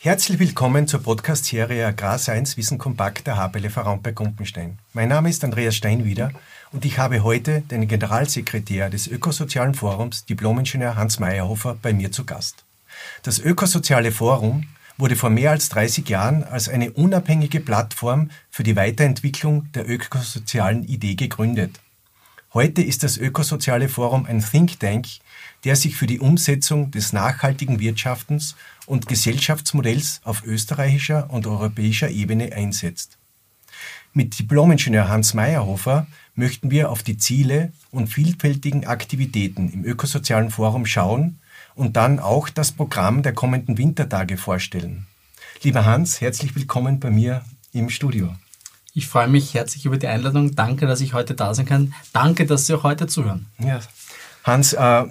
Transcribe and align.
Herzlich 0.00 0.38
willkommen 0.38 0.88
zur 0.88 1.02
Podcast-Serie 1.02 1.86
Agrarseins 1.86 2.56
Wissen 2.56 2.78
Kompakt 2.78 3.28
der 3.28 3.36
HPLV 3.36 3.76
Raumberg 3.76 4.16
Gumpenstein. 4.16 4.78
Mein 4.92 5.10
Name 5.10 5.30
ist 5.30 5.44
Andreas 5.44 5.76
Steinwieder 5.76 6.32
und 6.72 6.84
ich 6.84 6.98
habe 6.98 7.22
heute 7.22 7.60
den 7.60 7.86
Generalsekretär 7.86 8.90
des 8.90 9.06
Ökosozialen 9.06 9.74
Forums, 9.74 10.24
Diplomingenieur 10.24 10.96
Hans 10.96 11.20
Meyerhofer, 11.20 11.76
bei 11.80 11.92
mir 11.92 12.10
zu 12.10 12.24
Gast. 12.24 12.64
Das 13.22 13.38
Ökosoziale 13.38 14.10
Forum 14.10 14.66
wurde 14.98 15.16
vor 15.16 15.30
mehr 15.30 15.52
als 15.52 15.68
30 15.70 16.08
Jahren 16.08 16.44
als 16.44 16.68
eine 16.68 16.90
unabhängige 16.90 17.60
Plattform 17.60 18.30
für 18.50 18.64
die 18.64 18.76
Weiterentwicklung 18.76 19.70
der 19.72 19.88
ökosozialen 19.88 20.84
Idee 20.84 21.14
gegründet. 21.14 21.80
Heute 22.52 22.82
ist 22.82 23.04
das 23.04 23.16
Ökosoziale 23.16 23.88
Forum 23.88 24.26
ein 24.26 24.42
Think 24.42 24.80
Tank, 24.80 25.06
der 25.64 25.76
sich 25.76 25.96
für 25.96 26.06
die 26.06 26.18
Umsetzung 26.18 26.90
des 26.90 27.12
nachhaltigen 27.12 27.78
Wirtschaftens 27.78 28.56
und 28.86 29.06
Gesellschaftsmodells 29.06 30.20
auf 30.24 30.44
österreichischer 30.44 31.30
und 31.30 31.46
europäischer 31.46 32.10
Ebene 32.10 32.52
einsetzt. 32.52 33.18
Mit 34.12 34.38
Diplomingenieur 34.38 35.08
Hans 35.08 35.34
Meyerhofer 35.34 36.06
möchten 36.34 36.70
wir 36.70 36.90
auf 36.90 37.02
die 37.02 37.18
Ziele 37.18 37.72
und 37.90 38.08
vielfältigen 38.08 38.86
Aktivitäten 38.86 39.70
im 39.70 39.84
Ökosozialen 39.84 40.50
Forum 40.50 40.86
schauen 40.86 41.38
und 41.78 41.96
dann 41.96 42.18
auch 42.18 42.48
das 42.48 42.72
Programm 42.72 43.22
der 43.22 43.32
kommenden 43.32 43.78
Wintertage 43.78 44.36
vorstellen. 44.36 45.06
Lieber 45.62 45.84
Hans, 45.84 46.20
herzlich 46.20 46.54
willkommen 46.56 46.98
bei 46.98 47.10
mir 47.10 47.44
im 47.72 47.88
Studio. 47.88 48.34
Ich 48.94 49.06
freue 49.06 49.28
mich 49.28 49.54
herzlich 49.54 49.86
über 49.86 49.96
die 49.96 50.08
Einladung. 50.08 50.56
Danke, 50.56 50.86
dass 50.86 51.00
ich 51.00 51.14
heute 51.14 51.34
da 51.34 51.54
sein 51.54 51.66
kann. 51.66 51.94
Danke, 52.12 52.46
dass 52.46 52.66
Sie 52.66 52.74
auch 52.74 52.82
heute 52.82 53.06
zuhören. 53.06 53.46
Ja. 53.58 53.80
Hans, 54.42 54.72
äh, 54.72 55.04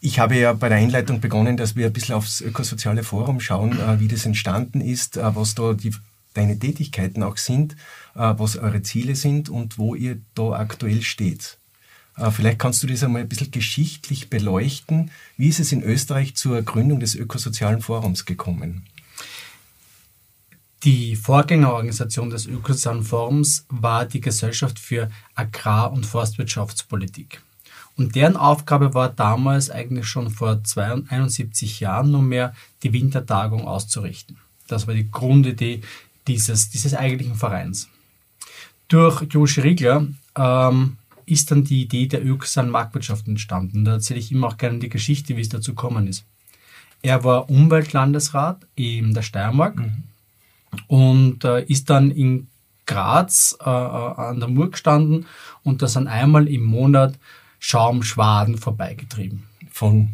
ich 0.00 0.18
habe 0.18 0.36
ja 0.36 0.52
bei 0.52 0.68
der 0.68 0.76
Einleitung 0.76 1.20
begonnen, 1.20 1.56
dass 1.56 1.74
wir 1.74 1.86
ein 1.86 1.92
bisschen 1.92 2.14
aufs 2.14 2.42
ökosoziale 2.42 3.02
Forum 3.02 3.40
schauen, 3.40 3.80
äh, 3.80 3.98
wie 3.98 4.08
das 4.08 4.26
entstanden 4.26 4.82
ist, 4.82 5.16
äh, 5.16 5.34
was 5.34 5.54
da 5.54 5.72
die, 5.72 5.94
deine 6.34 6.58
Tätigkeiten 6.58 7.22
auch 7.22 7.38
sind, 7.38 7.76
äh, 8.14 8.34
was 8.36 8.58
eure 8.58 8.82
Ziele 8.82 9.16
sind 9.16 9.48
und 9.48 9.78
wo 9.78 9.94
ihr 9.94 10.20
da 10.34 10.52
aktuell 10.52 11.00
steht. 11.00 11.59
Vielleicht 12.32 12.58
kannst 12.58 12.82
du 12.82 12.86
das 12.86 13.02
einmal 13.02 13.22
ein 13.22 13.28
bisschen 13.28 13.50
geschichtlich 13.50 14.28
beleuchten. 14.28 15.10
Wie 15.36 15.48
ist 15.48 15.60
es 15.60 15.72
in 15.72 15.82
Österreich 15.82 16.34
zur 16.34 16.60
Gründung 16.62 17.00
des 17.00 17.14
ökosozialen 17.14 17.80
Forums 17.80 18.26
gekommen? 18.26 18.84
Die 20.82 21.14
Vorgängerorganisation 21.14 22.30
des 22.30 22.46
ökosozialen 22.46 23.02
Forums 23.02 23.66
war 23.68 24.06
die 24.06 24.20
Gesellschaft 24.20 24.78
für 24.78 25.10
Agrar- 25.34 25.92
und 25.92 26.06
Forstwirtschaftspolitik. 26.06 27.42
Und 27.96 28.14
deren 28.14 28.36
Aufgabe 28.36 28.94
war 28.94 29.10
damals 29.10 29.70
eigentlich 29.70 30.06
schon 30.06 30.30
vor 30.30 30.62
71 30.74 31.80
Jahren 31.80 32.10
nunmehr 32.10 32.54
die 32.82 32.94
Wintertagung 32.94 33.66
auszurichten. 33.66 34.38
Das 34.68 34.86
war 34.86 34.94
die 34.94 35.10
Grundidee 35.10 35.82
dieses, 36.26 36.70
dieses 36.70 36.94
eigentlichen 36.94 37.34
Vereins. 37.34 37.88
Durch 38.88 39.22
Josch 39.30 39.58
Riegler 39.58 40.06
ähm, 40.34 40.96
ist 41.30 41.50
dann 41.50 41.64
die 41.64 41.82
Idee 41.82 42.06
der 42.06 42.24
ökosozialen 42.24 42.70
Marktwirtschaft 42.70 43.28
entstanden. 43.28 43.84
Da 43.84 43.92
erzähle 43.92 44.20
ich 44.20 44.32
immer 44.32 44.48
auch 44.48 44.56
gerne 44.56 44.78
die 44.78 44.88
Geschichte, 44.88 45.36
wie 45.36 45.40
es 45.40 45.48
dazu 45.48 45.74
gekommen 45.74 46.06
ist. 46.06 46.24
Er 47.02 47.24
war 47.24 47.48
Umweltlandesrat 47.48 48.66
in 48.74 49.14
der 49.14 49.22
Steiermark 49.22 49.76
mhm. 49.76 50.04
und 50.86 51.44
äh, 51.44 51.64
ist 51.64 51.88
dann 51.90 52.10
in 52.10 52.48
Graz 52.86 53.56
äh, 53.60 53.68
äh 53.68 53.70
an 53.70 54.40
der 54.40 54.48
Mur 54.48 54.70
gestanden 54.70 55.26
und 55.62 55.80
da 55.80 55.86
sind 55.86 56.08
einmal 56.08 56.48
im 56.48 56.64
Monat 56.64 57.14
Schaumschwaden 57.58 58.58
vorbeigetrieben. 58.58 59.44
Von 59.70 60.10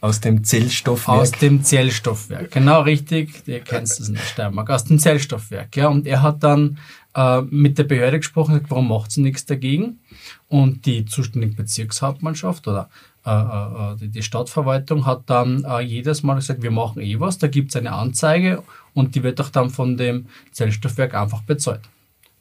aus 0.00 0.20
dem 0.20 0.44
Zellstoffwerk? 0.44 1.18
Aus 1.18 1.30
dem 1.32 1.62
Zellstoffwerk, 1.62 2.50
genau 2.52 2.82
richtig. 2.82 3.42
Ihr 3.46 3.60
kennt 3.60 3.82
das 3.82 4.08
in 4.08 4.14
der 4.14 4.22
Steiermark. 4.22 4.70
Aus 4.70 4.84
dem 4.84 4.98
Zellstoffwerk, 4.98 5.76
ja. 5.76 5.88
Und 5.88 6.06
er 6.06 6.22
hat 6.22 6.42
dann 6.42 6.78
äh, 7.14 7.42
mit 7.42 7.78
der 7.78 7.84
Behörde 7.84 8.18
gesprochen, 8.18 8.54
gesagt, 8.54 8.70
warum 8.70 8.88
macht 8.88 9.12
sie 9.12 9.22
nichts 9.22 9.46
dagegen? 9.46 10.00
Und 10.48 10.86
die 10.86 11.04
zuständige 11.04 11.54
Bezirkshauptmannschaft 11.54 12.66
oder 12.68 12.88
äh, 13.26 13.30
äh, 13.30 13.96
die, 13.96 14.08
die 14.08 14.22
Stadtverwaltung 14.22 15.06
hat 15.06 15.22
dann 15.26 15.64
äh, 15.64 15.80
jedes 15.80 16.22
Mal 16.22 16.36
gesagt, 16.36 16.62
wir 16.62 16.70
machen 16.70 17.02
eh 17.02 17.20
was, 17.20 17.38
da 17.38 17.48
gibt 17.48 17.70
es 17.70 17.76
eine 17.76 17.92
Anzeige 17.92 18.62
und 18.94 19.14
die 19.14 19.22
wird 19.22 19.40
auch 19.40 19.50
dann 19.50 19.70
von 19.70 19.96
dem 19.96 20.26
Zellstoffwerk 20.52 21.14
einfach 21.14 21.42
bezahlt. 21.42 21.82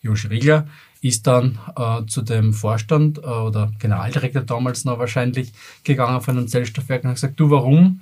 Josch 0.02 0.30
Riegler 0.30 0.68
ist 1.02 1.28
dann 1.28 1.60
äh, 1.78 2.06
zu 2.08 2.22
dem 2.22 2.54
Vorstand 2.54 3.18
äh, 3.20 3.22
oder 3.22 3.72
Generaldirektor 3.80 4.42
damals 4.42 4.86
noch 4.86 5.00
wahrscheinlich 5.00 5.52
gegangen 5.84 6.22
von 6.22 6.38
einem 6.38 6.48
Zellstoffwerk 6.48 7.04
und 7.04 7.10
hat 7.10 7.16
gesagt, 7.16 7.40
du, 7.40 7.50
warum 7.50 8.02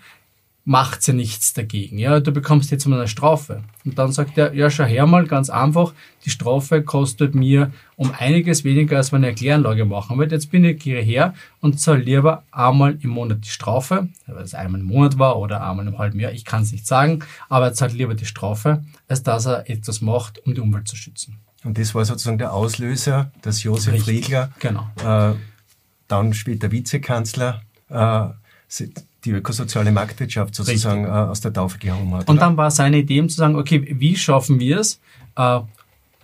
macht 0.68 1.02
sie 1.02 1.14
nichts 1.14 1.54
dagegen? 1.54 1.98
Ja, 1.98 2.20
du 2.20 2.34
bekommst 2.34 2.72
jetzt 2.72 2.86
mal 2.88 2.98
eine 2.98 3.08
Strafe. 3.08 3.64
Und 3.86 3.98
dann 3.98 4.12
sagt 4.12 4.38
er, 4.38 4.54
ja, 4.54 4.70
schau 4.70 4.84
her 4.84 5.08
mal, 5.08 5.26
ganz 5.26 5.50
einfach, 5.50 5.94
die 6.26 6.30
Strafe 6.30 6.84
kostet 6.84 7.36
mir 7.36 7.72
um 7.96 8.12
einiges 8.12 8.66
weniger, 8.66 8.98
als 8.98 9.14
wenn 9.14 9.24
ich 9.24 9.28
eine 9.28 9.36
Kläranlage 9.36 9.86
machen 9.86 10.18
würde. 10.18 10.36
Jetzt 10.36 10.52
bin 10.52 10.66
ich 10.66 10.84
hierher 10.84 11.34
und 11.62 11.80
zahle 11.80 12.02
lieber 12.02 12.44
einmal 12.52 12.98
im 13.02 13.12
Monat 13.12 13.46
die 13.46 13.50
Strafe, 13.50 14.10
weil 14.26 14.44
es 14.44 14.54
einmal 14.54 14.82
im 14.82 14.88
Monat 14.88 15.18
war 15.18 15.40
oder 15.40 15.66
einmal 15.66 15.88
im 15.88 15.98
halben 15.98 16.20
Jahr, 16.20 16.34
ich 16.34 16.44
kann 16.44 16.64
es 16.64 16.74
nicht 16.74 16.86
sagen, 16.86 17.24
aber 17.48 17.68
er 17.68 17.74
zahlt 17.74 17.94
lieber 17.94 18.14
die 18.14 18.26
Strafe, 18.26 18.84
als 19.08 19.24
dass 19.24 19.46
er 19.46 19.70
etwas 19.70 20.02
macht, 20.02 20.46
um 20.46 20.54
die 20.54 20.60
Umwelt 20.60 20.90
zu 20.90 20.98
schützen. 20.98 21.38
Und 21.64 21.78
das 21.78 21.96
war 21.96 22.04
sozusagen 22.04 22.40
der 22.40 22.52
Auslöser, 22.52 23.32
dass 23.42 23.64
Josef 23.64 23.94
Richtig, 23.94 24.26
Riegler, 24.26 24.52
genau. 24.60 24.90
äh, 25.02 25.34
dann 26.10 26.34
später 26.34 26.74
Vizekanzler, 26.74 27.62
äh, 27.90 28.28
die 29.26 29.32
ökosoziale 29.32 29.92
Marktwirtschaft 29.92 30.56
sozusagen 30.56 31.06
äh, 31.06 31.10
aus 31.10 31.42
der 31.42 31.54
Taufe 31.54 31.78
gehauen 31.80 32.14
hat. 32.14 32.30
Und 32.30 32.38
oder? 32.38 32.46
dann 32.46 32.58
war 32.58 32.72
seine 32.72 32.98
Idee, 33.00 33.20
um 33.20 33.30
zu 33.30 33.38
sagen, 33.38 33.56
okay, 33.56 33.96
wie 34.00 34.16
schaffen 34.16 34.60
wir 34.60 34.80
es, 34.80 35.00
äh, 35.36 35.60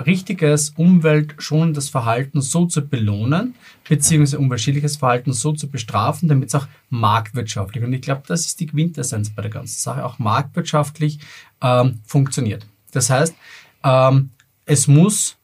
richtiges, 0.05 0.71
umweltschonendes 0.71 1.89
Verhalten 1.89 2.41
so 2.41 2.65
zu 2.65 2.87
belohnen, 2.87 3.55
beziehungsweise 3.87 4.39
umweltschädliches 4.39 4.97
Verhalten 4.97 5.33
so 5.33 5.53
zu 5.53 5.69
bestrafen, 5.69 6.29
damit 6.29 6.49
es 6.49 6.55
auch 6.55 6.67
marktwirtschaftlich, 6.89 7.83
und 7.83 7.93
ich 7.93 8.01
glaube, 8.01 8.23
das 8.27 8.45
ist 8.45 8.59
die 8.59 8.67
Quintessenz 8.67 9.29
bei 9.29 9.41
der 9.41 9.51
ganzen 9.51 9.79
Sache, 9.79 10.03
auch 10.03 10.19
marktwirtschaftlich 10.19 11.19
ähm, 11.61 11.99
funktioniert. 12.05 12.65
Das 12.91 13.09
heißt, 13.09 13.35
ähm, 13.83 14.31
es 14.65 14.87
muss 14.87 15.37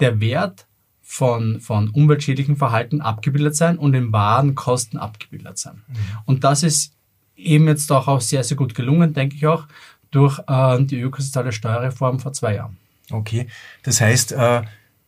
der 0.00 0.20
Wert 0.20 0.66
von, 1.12 1.60
von 1.60 1.90
umweltschädlichen 1.90 2.56
Verhalten 2.56 3.02
abgebildet 3.02 3.54
sein 3.54 3.76
und 3.76 3.92
in 3.92 4.12
wahren 4.12 4.54
Kosten 4.54 4.96
abgebildet 4.96 5.58
sein. 5.58 5.82
Mhm. 5.86 5.96
Und 6.24 6.42
das 6.42 6.62
ist 6.62 6.94
eben 7.36 7.68
jetzt 7.68 7.92
auch, 7.92 8.08
auch 8.08 8.22
sehr, 8.22 8.42
sehr 8.44 8.56
gut 8.56 8.74
gelungen, 8.74 9.12
denke 9.12 9.36
ich 9.36 9.46
auch, 9.46 9.66
durch 10.10 10.38
äh, 10.48 10.82
die 10.82 10.98
ökosoziale 11.00 11.52
Steuerreform 11.52 12.18
vor 12.18 12.32
zwei 12.32 12.54
Jahren. 12.54 12.78
Okay, 13.10 13.46
das 13.82 14.00
heißt, 14.00 14.32
äh, 14.32 14.62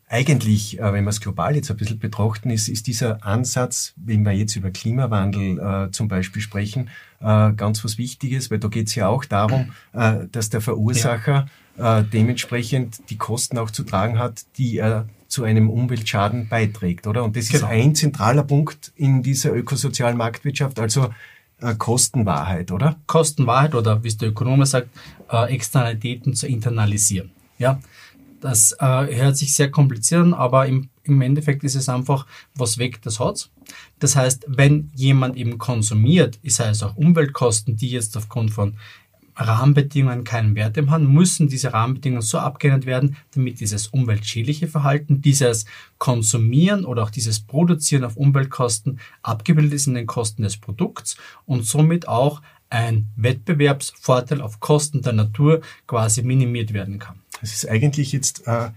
eigentlich, 0.06 0.78
äh, 0.78 0.92
wenn 0.92 1.04
wir 1.04 1.10
es 1.10 1.22
global 1.22 1.56
jetzt 1.56 1.70
ein 1.70 1.78
bisschen 1.78 1.98
betrachten, 1.98 2.50
ist, 2.50 2.68
ist 2.68 2.86
dieser 2.86 3.24
Ansatz, 3.24 3.94
wenn 3.96 4.26
wir 4.26 4.32
jetzt 4.32 4.56
über 4.56 4.70
Klimawandel 4.70 5.58
äh, 5.58 5.90
zum 5.90 6.08
Beispiel 6.08 6.42
sprechen, 6.42 6.90
äh, 7.20 7.52
ganz 7.54 7.82
was 7.82 7.96
Wichtiges, 7.96 8.50
weil 8.50 8.58
da 8.58 8.68
geht 8.68 8.88
es 8.88 8.94
ja 8.94 9.08
auch 9.08 9.24
darum, 9.24 9.72
äh, 9.94 10.26
dass 10.30 10.50
der 10.50 10.60
Verursacher 10.60 11.46
ja. 11.78 12.00
äh, 12.00 12.04
dementsprechend 12.04 13.08
die 13.08 13.16
Kosten 13.16 13.56
auch 13.56 13.70
zu 13.70 13.84
tragen 13.84 14.18
hat, 14.18 14.42
die 14.58 14.76
er 14.76 15.08
zu 15.34 15.42
einem 15.42 15.68
Umweltschaden 15.68 16.48
beiträgt, 16.48 17.08
oder? 17.08 17.24
Und 17.24 17.36
das 17.36 17.48
genau. 17.48 17.66
ist 17.66 17.70
ein 17.70 17.94
zentraler 17.96 18.44
Punkt 18.44 18.92
in 18.94 19.22
dieser 19.22 19.52
ökosozialen 19.52 20.16
Marktwirtschaft, 20.16 20.78
also 20.78 21.12
äh, 21.60 21.74
Kostenwahrheit, 21.74 22.70
oder? 22.70 23.00
Kostenwahrheit 23.08 23.74
oder, 23.74 24.04
wie 24.04 24.08
es 24.08 24.16
der 24.16 24.28
Ökonom 24.28 24.64
sagt, 24.64 24.90
äh, 25.30 25.52
Externalitäten 25.52 26.34
zu 26.34 26.46
internalisieren. 26.46 27.32
Ja, 27.58 27.80
das 28.40 28.76
äh, 28.78 29.16
hört 29.16 29.36
sich 29.36 29.54
sehr 29.54 29.72
kompliziert 29.72 30.20
an, 30.20 30.34
aber 30.34 30.66
im, 30.66 30.88
im 31.02 31.20
Endeffekt 31.20 31.64
ist 31.64 31.74
es 31.74 31.88
einfach, 31.88 32.26
was 32.54 32.78
weg, 32.78 33.02
das 33.02 33.18
hat's. 33.18 33.50
Das 33.98 34.14
heißt, 34.14 34.44
wenn 34.46 34.92
jemand 34.94 35.36
eben 35.36 35.58
konsumiert, 35.58 36.38
ist 36.42 36.60
es 36.60 36.82
auch 36.84 36.96
Umweltkosten, 36.96 37.76
die 37.76 37.90
jetzt 37.90 38.16
aufgrund 38.16 38.52
von 38.52 38.76
Rahmenbedingungen 39.36 40.24
keinen 40.24 40.54
Wert 40.54 40.76
im 40.76 40.90
haben, 40.90 41.12
müssen 41.12 41.48
diese 41.48 41.72
Rahmenbedingungen 41.72 42.22
so 42.22 42.38
abgeändert 42.38 42.86
werden, 42.86 43.16
damit 43.34 43.60
dieses 43.60 43.88
umweltschädliche 43.88 44.68
Verhalten, 44.68 45.20
dieses 45.20 45.64
Konsumieren 45.98 46.84
oder 46.84 47.02
auch 47.02 47.10
dieses 47.10 47.40
Produzieren 47.40 48.04
auf 48.04 48.16
Umweltkosten 48.16 49.00
abgebildet 49.22 49.74
ist 49.74 49.86
in 49.86 49.94
den 49.94 50.06
Kosten 50.06 50.42
des 50.42 50.56
Produkts 50.56 51.16
und 51.46 51.64
somit 51.66 52.08
auch 52.08 52.42
ein 52.70 53.06
Wettbewerbsvorteil 53.16 54.40
auf 54.40 54.60
Kosten 54.60 55.02
der 55.02 55.12
Natur 55.12 55.60
quasi 55.86 56.22
minimiert 56.22 56.72
werden 56.72 56.98
kann. 56.98 57.20
Das 57.40 57.52
ist 57.52 57.68
eigentlich 57.68 58.12
jetzt 58.12 58.46
äh, 58.46 58.70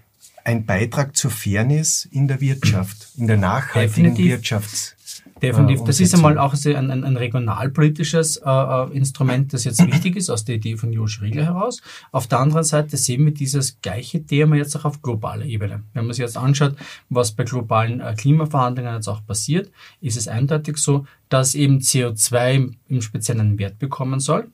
ein 0.43 0.65
Beitrag 0.65 1.15
zur 1.15 1.31
Fairness 1.31 2.05
in 2.05 2.27
der 2.27 2.41
Wirtschaft, 2.41 3.09
in 3.17 3.27
der 3.27 3.37
nachhaltigen 3.37 4.15
Definitiv. 4.15 4.31
Wirtschafts 4.31 4.96
Definitiv. 5.41 5.81
Äh, 5.81 5.85
das 5.85 5.99
ist 5.99 6.13
einmal 6.15 6.37
auch 6.37 6.53
ein, 6.53 6.91
ein, 6.91 7.03
ein 7.03 7.17
regionalpolitisches 7.17 8.37
äh, 8.37 8.49
äh, 8.49 8.95
Instrument, 8.95 9.53
das 9.53 9.63
jetzt 9.63 9.85
wichtig 9.85 10.15
ist, 10.15 10.29
aus 10.29 10.45
der 10.45 10.55
Idee 10.55 10.77
von 10.77 10.91
Josh 10.91 11.21
Riegler 11.21 11.45
heraus. 11.45 11.81
Auf 12.11 12.27
der 12.27 12.39
anderen 12.39 12.63
Seite 12.63 12.97
sehen 12.97 13.25
wir 13.25 13.33
dieses 13.33 13.79
gleiche 13.81 14.25
Thema 14.25 14.55
jetzt 14.55 14.75
auch 14.75 14.85
auf 14.85 15.01
globaler 15.01 15.45
Ebene. 15.45 15.83
Wenn 15.93 16.05
man 16.05 16.13
sich 16.13 16.23
jetzt 16.23 16.37
anschaut, 16.37 16.75
was 17.09 17.31
bei 17.31 17.43
globalen 17.43 18.01
äh, 18.01 18.13
Klimaverhandlungen 18.15 18.95
jetzt 18.95 19.07
auch 19.07 19.25
passiert, 19.25 19.71
ist 20.01 20.17
es 20.17 20.27
eindeutig 20.27 20.77
so, 20.77 21.05
dass 21.29 21.55
eben 21.55 21.79
CO2 21.79 22.53
im, 22.53 22.75
im 22.87 23.01
Speziellen 23.01 23.41
einen 23.41 23.59
Wert 23.59 23.79
bekommen 23.79 24.19
soll. 24.19 24.49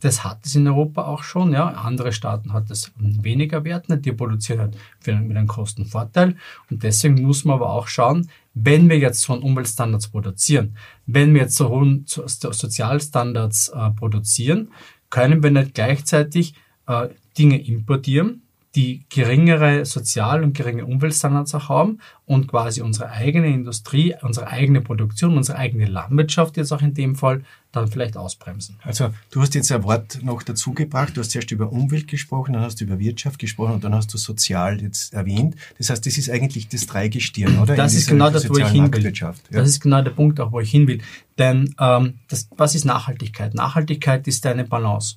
Das 0.00 0.24
hat 0.24 0.44
es 0.44 0.54
in 0.54 0.66
Europa 0.66 1.04
auch 1.04 1.22
schon. 1.22 1.52
Ja. 1.52 1.68
Andere 1.68 2.12
Staaten 2.12 2.52
hat 2.52 2.70
es 2.70 2.92
weniger 2.98 3.64
Wert. 3.64 3.86
Die 3.88 4.12
produzieren 4.12 4.60
halt 4.60 4.76
mit 5.06 5.36
einem 5.36 5.46
Kostenvorteil. 5.46 6.36
Und 6.70 6.82
deswegen 6.82 7.22
muss 7.22 7.44
man 7.44 7.56
aber 7.56 7.70
auch 7.70 7.88
schauen, 7.88 8.28
wenn 8.54 8.88
wir 8.88 8.98
jetzt 8.98 9.28
einen 9.30 9.42
Umweltstandards 9.42 10.08
produzieren, 10.08 10.76
wenn 11.06 11.34
wir 11.34 11.42
jetzt 11.42 11.56
so 11.56 11.68
hohen 11.68 12.04
Sozialstandards 12.06 13.68
äh, 13.68 13.90
produzieren, 13.90 14.70
können 15.10 15.42
wir 15.42 15.50
nicht 15.50 15.74
gleichzeitig 15.74 16.54
äh, 16.86 17.08
Dinge 17.36 17.62
importieren, 17.62 18.42
die 18.76 19.06
geringere 19.08 19.86
Sozial- 19.86 20.44
und 20.44 20.54
geringe 20.54 20.84
Umweltstandards 20.84 21.54
auch 21.54 21.70
haben 21.70 21.98
und 22.26 22.46
quasi 22.46 22.82
unsere 22.82 23.10
eigene 23.10 23.48
Industrie, 23.48 24.14
unsere 24.20 24.48
eigene 24.48 24.82
Produktion, 24.82 25.36
unsere 25.36 25.56
eigene 25.56 25.86
Landwirtschaft 25.86 26.58
jetzt 26.58 26.72
auch 26.72 26.82
in 26.82 26.92
dem 26.92 27.16
Fall 27.16 27.42
dann 27.72 27.88
vielleicht 27.88 28.18
ausbremsen. 28.18 28.76
Also 28.82 29.10
du 29.30 29.40
hast 29.40 29.54
jetzt 29.54 29.72
ein 29.72 29.82
Wort 29.82 30.22
noch 30.22 30.42
dazu 30.42 30.72
gebracht. 30.72 31.16
Du 31.16 31.20
hast 31.20 31.30
zuerst 31.30 31.50
über 31.50 31.72
Umwelt 31.72 32.06
gesprochen, 32.06 32.52
dann 32.52 32.62
hast 32.62 32.80
du 32.80 32.84
über 32.84 32.98
Wirtschaft 32.98 33.38
gesprochen 33.38 33.74
und 33.74 33.84
dann 33.84 33.94
hast 33.94 34.12
du 34.12 34.18
sozial 34.18 34.80
jetzt 34.82 35.14
erwähnt. 35.14 35.56
Das 35.78 35.88
heißt, 35.88 36.04
das 36.04 36.18
ist 36.18 36.30
eigentlich 36.30 36.68
das 36.68 36.86
Dreigestirn, 36.86 37.58
oder? 37.58 37.76
Das 37.76 37.94
ist 37.94 38.08
genau 38.08 38.28
das, 38.28 38.48
wo 38.48 38.58
ich 38.58 38.68
hin 38.68 38.92
will. 38.92 39.12
Ja. 39.14 39.34
Das 39.50 39.68
ist 39.68 39.80
genau 39.80 40.02
der 40.02 40.10
Punkt, 40.10 40.38
auch 40.38 40.52
wo 40.52 40.60
ich 40.60 40.70
hin 40.70 40.86
will. 40.86 41.00
Denn 41.38 41.74
ähm, 41.80 42.14
das, 42.28 42.48
was 42.56 42.74
ist 42.74 42.84
Nachhaltigkeit? 42.84 43.54
Nachhaltigkeit 43.54 44.26
ist 44.28 44.44
eine 44.44 44.64
Balance. 44.64 45.16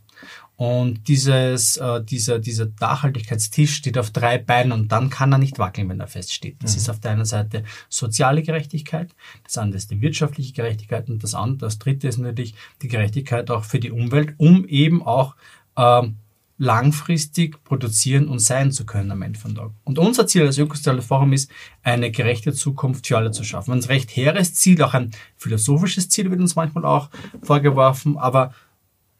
Und 0.60 1.08
dieses, 1.08 1.78
äh, 1.78 2.04
dieser, 2.04 2.38
dieser 2.38 2.68
Nachhaltigkeitstisch 2.82 3.76
steht 3.76 3.98
auf 3.98 4.12
drei 4.12 4.38
Beinen 4.38 4.74
und 4.74 4.92
dann 4.92 5.10
kann 5.10 5.32
er 5.32 5.38
nicht 5.38 5.58
wackeln, 5.58 5.88
wenn 5.88 6.02
er 6.02 6.08
feststeht. 6.08 6.58
Das 6.62 6.74
mhm. 6.74 6.78
ist 6.80 6.90
auf 6.90 7.00
der 7.00 7.12
einen 7.12 7.24
Seite 7.24 7.64
soziale 7.88 8.44
Gerechtigkeit, 8.44 9.16
das 9.46 9.58
andere 9.58 9.78
ist 9.78 9.90
die 9.90 10.02
wirtschaftliche 10.02 10.52
Gerechtigkeit 10.52 11.08
und 11.08 11.24
das 11.24 11.34
andere, 11.34 11.60
das 11.60 11.80
dritte 11.80 12.10
ist 12.10 12.18
natürlich 12.18 12.56
die 12.82 12.90
Gerechtigkeit 12.90 13.50
auch 13.52 13.64
für 13.64 13.80
die 13.80 13.90
Umwelt, 13.90 14.34
um 14.36 14.68
eben 14.68 15.02
auch 15.02 15.38
ähm, 15.78 16.18
langfristig 16.58 17.64
produzieren 17.64 18.28
und 18.28 18.40
sein 18.40 18.74
zu 18.74 18.86
können 18.86 19.12
am 19.12 19.22
Ende 19.22 19.40
von 19.40 19.56
Tag. 19.56 19.72
Und 19.86 19.98
unser 19.98 20.28
Ziel 20.28 20.46
als 20.46 20.58
Ökosoziales 20.58 21.06
Forum 21.06 21.32
ist, 21.32 21.50
eine 21.84 22.12
gerechte 22.12 22.52
Zukunft 22.52 23.08
für 23.08 23.16
alle 23.16 23.32
zu 23.32 23.46
schaffen. 23.46 23.72
Ein 23.72 23.84
recht 23.86 24.14
hehres 24.14 24.56
Ziel, 24.56 24.84
auch 24.84 24.94
ein 24.94 25.12
philosophisches 25.38 26.10
Ziel 26.10 26.30
wird 26.30 26.42
uns 26.42 26.58
manchmal 26.58 26.84
auch 26.84 27.10
vorgeworfen, 27.44 28.18
aber 28.18 28.54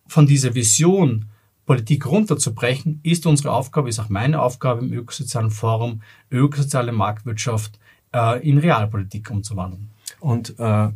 von 0.10 0.26
dieser 0.26 0.56
Vision 0.56 1.26
Politik 1.66 2.08
runterzubrechen, 2.08 3.00
ist 3.04 3.28
unsere 3.28 3.52
Aufgabe, 3.52 3.90
ist 3.90 4.00
auch 4.00 4.10
meine 4.10 4.42
Aufgabe 4.42 4.84
im 4.84 4.92
ökosozialen 4.92 5.52
Forum, 5.52 6.02
ökosoziale 6.32 6.92
Marktwirtschaft 6.92 7.80
äh, 8.12 8.48
in 8.48 8.58
Realpolitik 8.58 9.30
umzuwandeln. 9.30 9.92
Und 10.20 10.56
äh, 10.60 10.90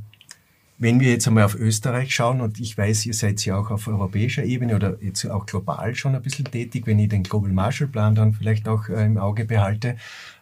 wenn 0.78 1.00
wir 1.00 1.12
jetzt 1.12 1.28
einmal 1.28 1.44
auf 1.44 1.56
Österreich 1.56 2.14
schauen, 2.14 2.42
und 2.42 2.60
ich 2.60 2.78
weiß, 2.78 3.06
ihr 3.06 3.14
seid 3.14 3.44
ja 3.46 3.58
auch 3.58 3.72
auf 3.72 3.88
europäischer 3.88 4.44
Ebene 4.44 4.76
oder 4.76 4.98
jetzt 5.02 5.26
auch 5.26 5.46
global 5.46 5.96
schon 5.96 6.16
ein 6.16 6.22
bisschen 6.22 6.46
tätig, 6.46 6.88
wenn 6.88 7.00
ich 7.00 7.10
den 7.10 7.24
Global 7.24 7.52
Marshall 7.52 7.88
Plan 7.88 8.16
dann 8.16 8.34
vielleicht 8.34 8.68
auch 8.68 8.90
äh, 8.90 9.06
im 9.06 9.18
Auge 9.18 9.46
behalte. 9.46 9.96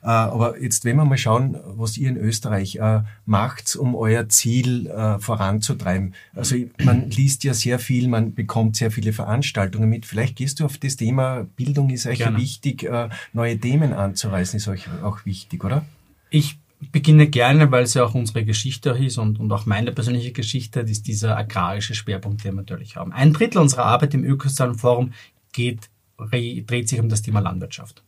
Äh, 0.03 0.07
aber 0.07 0.59
jetzt, 0.59 0.85
wenn 0.85 0.95
wir 0.95 1.05
mal 1.05 1.17
schauen, 1.17 1.57
was 1.63 1.97
ihr 1.97 2.09
in 2.09 2.17
Österreich 2.17 2.77
äh, 2.77 3.01
macht, 3.25 3.75
um 3.75 3.93
euer 3.93 4.29
Ziel 4.29 4.87
äh, 4.87 5.19
voranzutreiben. 5.19 6.15
Also 6.33 6.55
man 6.83 7.09
liest 7.09 7.43
ja 7.43 7.53
sehr 7.53 7.77
viel, 7.77 8.07
man 8.07 8.33
bekommt 8.33 8.77
sehr 8.77 8.91
viele 8.91 9.13
Veranstaltungen 9.13 9.89
mit. 9.89 10.05
Vielleicht 10.05 10.37
gehst 10.37 10.59
du 10.59 10.65
auf 10.65 10.77
das 10.77 10.95
Thema 10.95 11.45
Bildung 11.55 11.89
ist 11.89 12.07
euch 12.07 12.19
wichtig, 12.35 12.83
äh, 12.83 13.09
neue 13.33 13.59
Themen 13.59 13.93
anzureißen 13.93 14.57
ist 14.57 14.67
euch 14.67 14.87
auch 15.03 15.25
wichtig, 15.25 15.63
oder? 15.63 15.85
Ich 16.29 16.60
beginne 16.91 17.27
gerne, 17.27 17.71
weil 17.71 17.83
es 17.83 17.93
ja 17.93 18.03
auch 18.03 18.15
unsere 18.15 18.43
Geschichte 18.43 18.91
ist 18.91 19.17
und, 19.17 19.39
und 19.39 19.51
auch 19.51 19.65
meine 19.65 19.91
persönliche 19.91 20.31
Geschichte, 20.31 20.81
ist 20.81 21.07
dieser 21.07 21.37
agrarische 21.37 21.93
Schwerpunkt, 21.93 22.43
den 22.43 22.53
wir 22.53 22.61
natürlich 22.61 22.95
haben. 22.95 23.11
Ein 23.11 23.33
Drittel 23.33 23.59
unserer 23.59 23.85
Arbeit 23.85 24.13
im 24.13 24.23
Ökosozialen 24.23 24.75
Forum 24.75 25.13
geht, 25.51 25.89
dreht 26.17 26.89
sich 26.89 26.99
um 26.99 27.09
das 27.09 27.21
Thema 27.21 27.39
Landwirtschaft. 27.39 28.03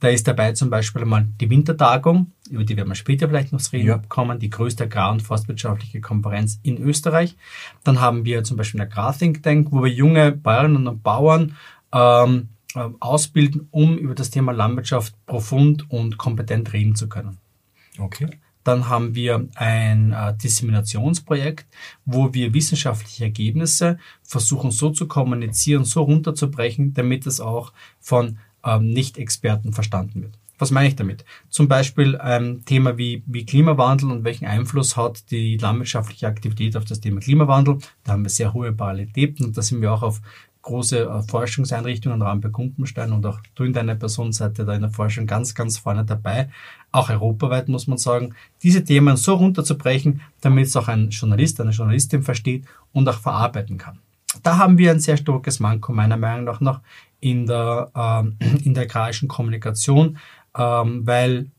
Da 0.00 0.08
ist 0.08 0.26
dabei 0.26 0.52
zum 0.52 0.70
Beispiel 0.70 1.02
einmal 1.02 1.26
die 1.40 1.50
Wintertagung, 1.50 2.32
über 2.50 2.64
die 2.64 2.76
werden 2.76 2.88
wir 2.88 2.94
später 2.94 3.28
vielleicht 3.28 3.52
noch 3.52 3.60
reden 3.72 3.86
ja. 3.86 4.02
kommen, 4.08 4.38
die 4.38 4.50
größte 4.50 4.84
agrar- 4.84 5.12
und 5.12 5.22
forstwirtschaftliche 5.22 6.00
Konferenz 6.00 6.58
in 6.62 6.78
Österreich. 6.78 7.36
Dann 7.84 8.00
haben 8.00 8.24
wir 8.24 8.44
zum 8.44 8.56
Beispiel 8.56 8.80
einen 8.80 8.90
Agrar-Think 8.90 9.42
Tank, 9.42 9.68
wo 9.70 9.82
wir 9.82 9.90
junge 9.90 10.32
Bäuerinnen 10.32 10.86
und 10.86 11.02
Bauern 11.02 11.56
ähm, 11.92 12.48
äh, 12.74 12.88
ausbilden, 13.00 13.68
um 13.70 13.98
über 13.98 14.14
das 14.14 14.30
Thema 14.30 14.52
Landwirtschaft 14.52 15.14
profund 15.26 15.90
und 15.90 16.16
kompetent 16.16 16.72
reden 16.72 16.94
zu 16.94 17.08
können. 17.08 17.38
Okay. 17.98 18.28
Dann 18.64 18.88
haben 18.88 19.14
wir 19.14 19.48
ein 19.54 20.12
äh, 20.12 20.36
Disseminationsprojekt, 20.36 21.66
wo 22.04 22.34
wir 22.34 22.52
wissenschaftliche 22.52 23.24
Ergebnisse 23.24 23.98
versuchen 24.22 24.70
so 24.70 24.90
zu 24.90 25.08
kommunizieren, 25.08 25.84
so 25.84 26.02
runterzubrechen, 26.02 26.92
damit 26.92 27.26
es 27.26 27.40
auch 27.40 27.72
von 27.98 28.38
ähm, 28.64 28.90
Nicht-Experten 28.90 29.72
verstanden 29.72 30.22
wird. 30.22 30.38
Was 30.58 30.72
meine 30.72 30.88
ich 30.88 30.96
damit? 30.96 31.24
Zum 31.48 31.68
Beispiel 31.68 32.16
ein 32.16 32.44
ähm, 32.44 32.64
Thema 32.64 32.98
wie, 32.98 33.22
wie 33.26 33.46
Klimawandel 33.46 34.10
und 34.10 34.24
welchen 34.24 34.46
Einfluss 34.46 34.96
hat 34.96 35.30
die 35.30 35.56
landwirtschaftliche 35.56 36.26
Aktivität 36.26 36.76
auf 36.76 36.84
das 36.84 37.00
Thema 37.00 37.20
Klimawandel. 37.20 37.78
Da 38.02 38.12
haben 38.12 38.24
wir 38.24 38.30
sehr 38.30 38.52
hohe 38.52 38.72
Parallelitäten 38.72 39.46
und 39.46 39.56
da 39.56 39.62
sind 39.62 39.80
wir 39.80 39.92
auch 39.92 40.02
auf 40.02 40.20
große 40.62 41.04
äh, 41.04 41.22
Forschungseinrichtungen, 41.22 42.20
Rampe 42.20 42.50
Kumpenstein 42.50 43.12
und 43.12 43.24
auch 43.24 43.38
du 43.54 43.64
in 43.64 43.72
deiner 43.72 43.94
Personenseite 43.94 44.64
da 44.64 44.74
in 44.74 44.82
der 44.82 44.90
Forschung 44.90 45.26
ganz, 45.26 45.54
ganz 45.54 45.78
vorne 45.78 46.04
dabei. 46.04 46.50
Auch 46.90 47.10
europaweit 47.10 47.68
muss 47.68 47.86
man 47.86 47.98
sagen, 47.98 48.34
diese 48.62 48.82
Themen 48.82 49.16
so 49.16 49.34
runterzubrechen, 49.34 50.20
damit 50.40 50.66
es 50.66 50.76
auch 50.76 50.88
ein 50.88 51.10
Journalist, 51.10 51.60
eine 51.60 51.70
Journalistin 51.70 52.22
versteht 52.22 52.64
und 52.92 53.08
auch 53.08 53.18
verarbeiten 53.18 53.76
kann. 53.78 53.98
Da 54.42 54.56
haben 54.56 54.78
wir 54.78 54.90
ein 54.90 55.00
sehr 55.00 55.16
starkes 55.16 55.60
Manko 55.60 55.92
meiner 55.92 56.16
Meinung 56.16 56.44
nach 56.44 56.60
noch 56.60 56.80
in 57.20 57.46
der, 57.46 57.90
ähm, 57.94 58.36
in 58.64 58.74
der 58.74 58.84
agrarischen 58.84 59.28
Kommunikation, 59.28 60.18
ähm, 60.56 61.06
weil 61.06 61.50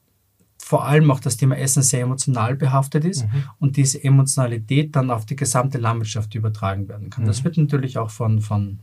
vor 0.58 0.86
allem 0.86 1.10
auch 1.10 1.20
das 1.20 1.38
Thema 1.38 1.58
Essen 1.58 1.82
sehr 1.82 2.02
emotional 2.02 2.56
behaftet 2.56 3.06
ist 3.06 3.24
mhm. 3.24 3.44
und 3.60 3.78
diese 3.78 4.04
Emotionalität 4.04 4.96
dann 4.96 5.10
auf 5.10 5.26
die 5.26 5.36
gesamte 5.36 5.78
Landwirtschaft 5.78 6.36
übertragen 6.36 6.88
werden 6.88 7.10
kann. 7.10 7.24
Mhm. 7.24 7.28
Das 7.28 7.44
wird 7.44 7.58
natürlich 7.58 7.98
auch 7.98 8.10
von, 8.12 8.42
von 8.42 8.80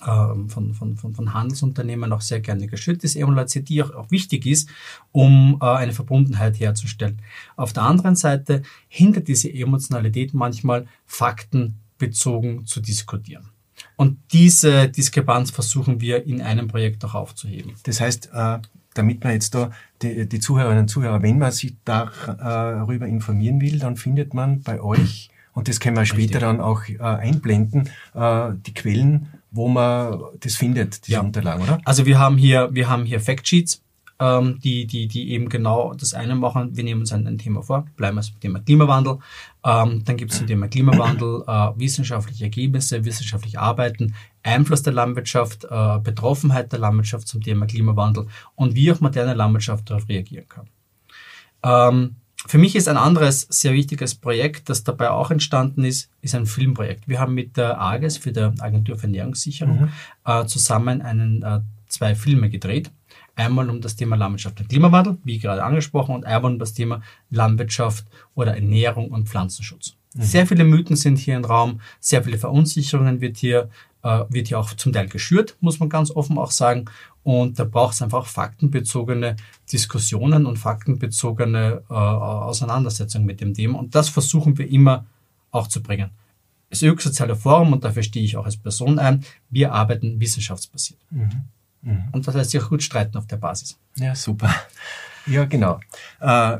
von, 0.00 0.48
von, 0.48 0.96
von, 0.96 1.14
von 1.14 1.34
Handelsunternehmen 1.34 2.12
auch 2.12 2.22
sehr 2.22 2.40
gerne 2.40 2.66
geschützt 2.66 3.04
ist, 3.04 3.14
Emulation, 3.14 3.64
die 3.64 3.82
auch, 3.82 3.94
auch 3.94 4.10
wichtig 4.10 4.46
ist, 4.46 4.70
um 5.12 5.58
äh, 5.60 5.66
eine 5.66 5.92
Verbundenheit 5.92 6.58
herzustellen. 6.58 7.20
Auf 7.56 7.72
der 7.72 7.82
anderen 7.82 8.16
Seite 8.16 8.62
hinter 8.88 9.20
diese 9.20 9.52
Emotionalität 9.52 10.32
manchmal 10.32 10.86
Fakten 11.06 11.76
bezogen 11.98 12.64
zu 12.64 12.80
diskutieren. 12.80 13.50
Und 13.96 14.18
diese 14.32 14.88
Diskrepanz 14.88 15.50
versuchen 15.50 16.00
wir 16.00 16.24
in 16.24 16.40
einem 16.40 16.68
Projekt 16.68 17.04
auch 17.04 17.14
aufzuheben. 17.14 17.74
Das 17.82 18.00
heißt, 18.00 18.30
äh, 18.32 18.58
damit 18.94 19.22
man 19.22 19.34
jetzt 19.34 19.54
da 19.54 19.72
die, 20.00 20.26
die 20.26 20.40
Zuhörerinnen 20.40 20.84
und 20.84 20.88
Zuhörer, 20.88 21.22
wenn 21.22 21.38
man 21.38 21.52
sich 21.52 21.76
darüber 21.84 23.06
informieren 23.06 23.60
will, 23.60 23.78
dann 23.78 23.96
findet 23.96 24.32
man 24.32 24.62
bei 24.62 24.80
euch, 24.80 25.30
und 25.52 25.68
das 25.68 25.80
können 25.80 25.96
wir 25.96 26.06
später 26.06 26.22
Richtig. 26.22 26.40
dann 26.40 26.60
auch 26.60 26.88
äh, 26.88 26.98
einblenden, 26.98 27.88
die 28.14 28.74
Quellen 28.74 29.28
wo 29.52 29.68
man 29.68 30.20
das 30.40 30.56
findet, 30.56 31.06
diese 31.06 31.18
ja. 31.18 31.20
Unterlagen, 31.20 31.62
oder? 31.62 31.80
Also 31.84 32.06
wir 32.06 32.18
haben 32.18 32.36
hier, 32.36 32.70
wir 32.72 32.88
haben 32.88 33.04
hier 33.04 33.20
Factsheets, 33.20 33.82
ähm, 34.18 34.58
die, 34.62 34.86
die, 34.86 35.08
die 35.08 35.30
eben 35.32 35.48
genau 35.48 35.94
das 35.94 36.14
eine 36.14 36.34
machen. 36.34 36.76
Wir 36.76 36.84
nehmen 36.84 37.00
uns 37.00 37.12
ein, 37.12 37.26
ein 37.26 37.38
Thema 37.38 37.62
vor, 37.62 37.86
bleiben 37.96 38.16
wir 38.16 38.22
beim 38.22 38.40
Thema 38.40 38.60
Klimawandel. 38.60 39.18
Ähm, 39.64 40.04
dann 40.04 40.16
gibt 40.16 40.32
es 40.32 40.38
zum 40.38 40.46
Thema 40.46 40.68
Klimawandel 40.68 41.44
äh, 41.46 41.70
wissenschaftliche 41.76 42.44
Ergebnisse, 42.44 43.04
wissenschaftliche 43.04 43.60
Arbeiten, 43.60 44.14
Einfluss 44.42 44.82
der 44.82 44.94
Landwirtschaft, 44.94 45.64
äh, 45.64 45.98
Betroffenheit 45.98 46.72
der 46.72 46.78
Landwirtschaft 46.78 47.28
zum 47.28 47.42
Thema 47.42 47.66
Klimawandel 47.66 48.26
und 48.54 48.74
wie 48.74 48.90
auch 48.90 49.00
moderne 49.00 49.34
Landwirtschaft 49.34 49.90
darauf 49.90 50.08
reagieren 50.08 50.48
kann. 50.48 50.68
Ähm, 51.64 52.16
für 52.46 52.58
mich 52.58 52.74
ist 52.74 52.88
ein 52.88 52.96
anderes 52.96 53.42
sehr 53.50 53.72
wichtiges 53.72 54.14
Projekt, 54.14 54.68
das 54.68 54.82
dabei 54.82 55.10
auch 55.10 55.30
entstanden 55.30 55.84
ist, 55.84 56.10
ist 56.22 56.34
ein 56.34 56.46
Filmprojekt. 56.46 57.06
Wir 57.06 57.20
haben 57.20 57.34
mit 57.34 57.56
der 57.56 57.80
AGES, 57.80 58.16
für 58.16 58.32
der 58.32 58.52
Agentur 58.58 58.96
für 58.96 59.04
Ernährungssicherung, 59.04 59.82
mhm. 59.82 59.88
äh, 60.24 60.44
zusammen 60.46 61.02
einen, 61.02 61.42
äh, 61.42 61.60
zwei 61.88 62.14
Filme 62.14 62.50
gedreht. 62.50 62.90
Einmal 63.36 63.70
um 63.70 63.80
das 63.80 63.96
Thema 63.96 64.16
Landwirtschaft 64.16 64.60
und 64.60 64.68
Klimawandel, 64.68 65.18
wie 65.24 65.38
gerade 65.38 65.62
angesprochen, 65.62 66.14
und 66.14 66.26
einmal 66.26 66.52
um 66.52 66.58
das 66.58 66.74
Thema 66.74 67.00
Landwirtschaft 67.30 68.06
oder 68.34 68.54
Ernährung 68.54 69.10
und 69.10 69.28
Pflanzenschutz. 69.28 69.94
Mhm. 70.14 70.22
Sehr 70.22 70.46
viele 70.46 70.64
Mythen 70.64 70.96
sind 70.96 71.18
hier 71.18 71.36
im 71.36 71.44
Raum, 71.44 71.80
sehr 72.00 72.24
viele 72.24 72.38
Verunsicherungen 72.38 73.20
wird 73.20 73.36
hier 73.36 73.70
äh, 74.02 74.24
wird 74.28 74.50
ja 74.50 74.58
auch 74.58 74.72
zum 74.74 74.92
Teil 74.92 75.08
geschürt, 75.08 75.56
muss 75.60 75.80
man 75.80 75.88
ganz 75.88 76.10
offen 76.10 76.38
auch 76.38 76.50
sagen. 76.50 76.86
Und 77.22 77.58
da 77.58 77.64
braucht 77.64 77.94
es 77.94 78.02
einfach 78.02 78.26
faktenbezogene 78.26 79.36
Diskussionen 79.70 80.46
und 80.46 80.58
faktenbezogene 80.58 81.82
äh, 81.88 81.92
Auseinandersetzungen 81.94 83.26
mit 83.26 83.40
dem 83.40 83.54
Thema. 83.54 83.78
Und 83.78 83.94
das 83.94 84.08
versuchen 84.08 84.58
wir 84.58 84.68
immer 84.68 85.06
auch 85.50 85.68
zu 85.68 85.82
bringen. 85.82 86.10
Das 86.70 86.82
Ökosoziale 86.82 87.36
Forum, 87.36 87.74
und 87.74 87.84
dafür 87.84 88.02
stehe 88.02 88.24
ich 88.24 88.36
auch 88.36 88.46
als 88.46 88.56
Person 88.56 88.98
ein, 88.98 89.24
wir 89.50 89.72
arbeiten 89.72 90.18
wissenschaftsbasiert. 90.18 90.98
Mhm. 91.10 91.44
Mhm. 91.82 92.04
Und 92.12 92.26
das 92.26 92.34
lässt 92.34 92.50
sich 92.50 92.62
auch 92.62 92.70
gut 92.70 92.82
streiten 92.82 93.18
auf 93.18 93.26
der 93.26 93.36
Basis. 93.36 93.78
Ja, 93.96 94.14
super. 94.14 94.52
Ja, 95.26 95.44
genau. 95.44 95.78
Äh, 96.20 96.58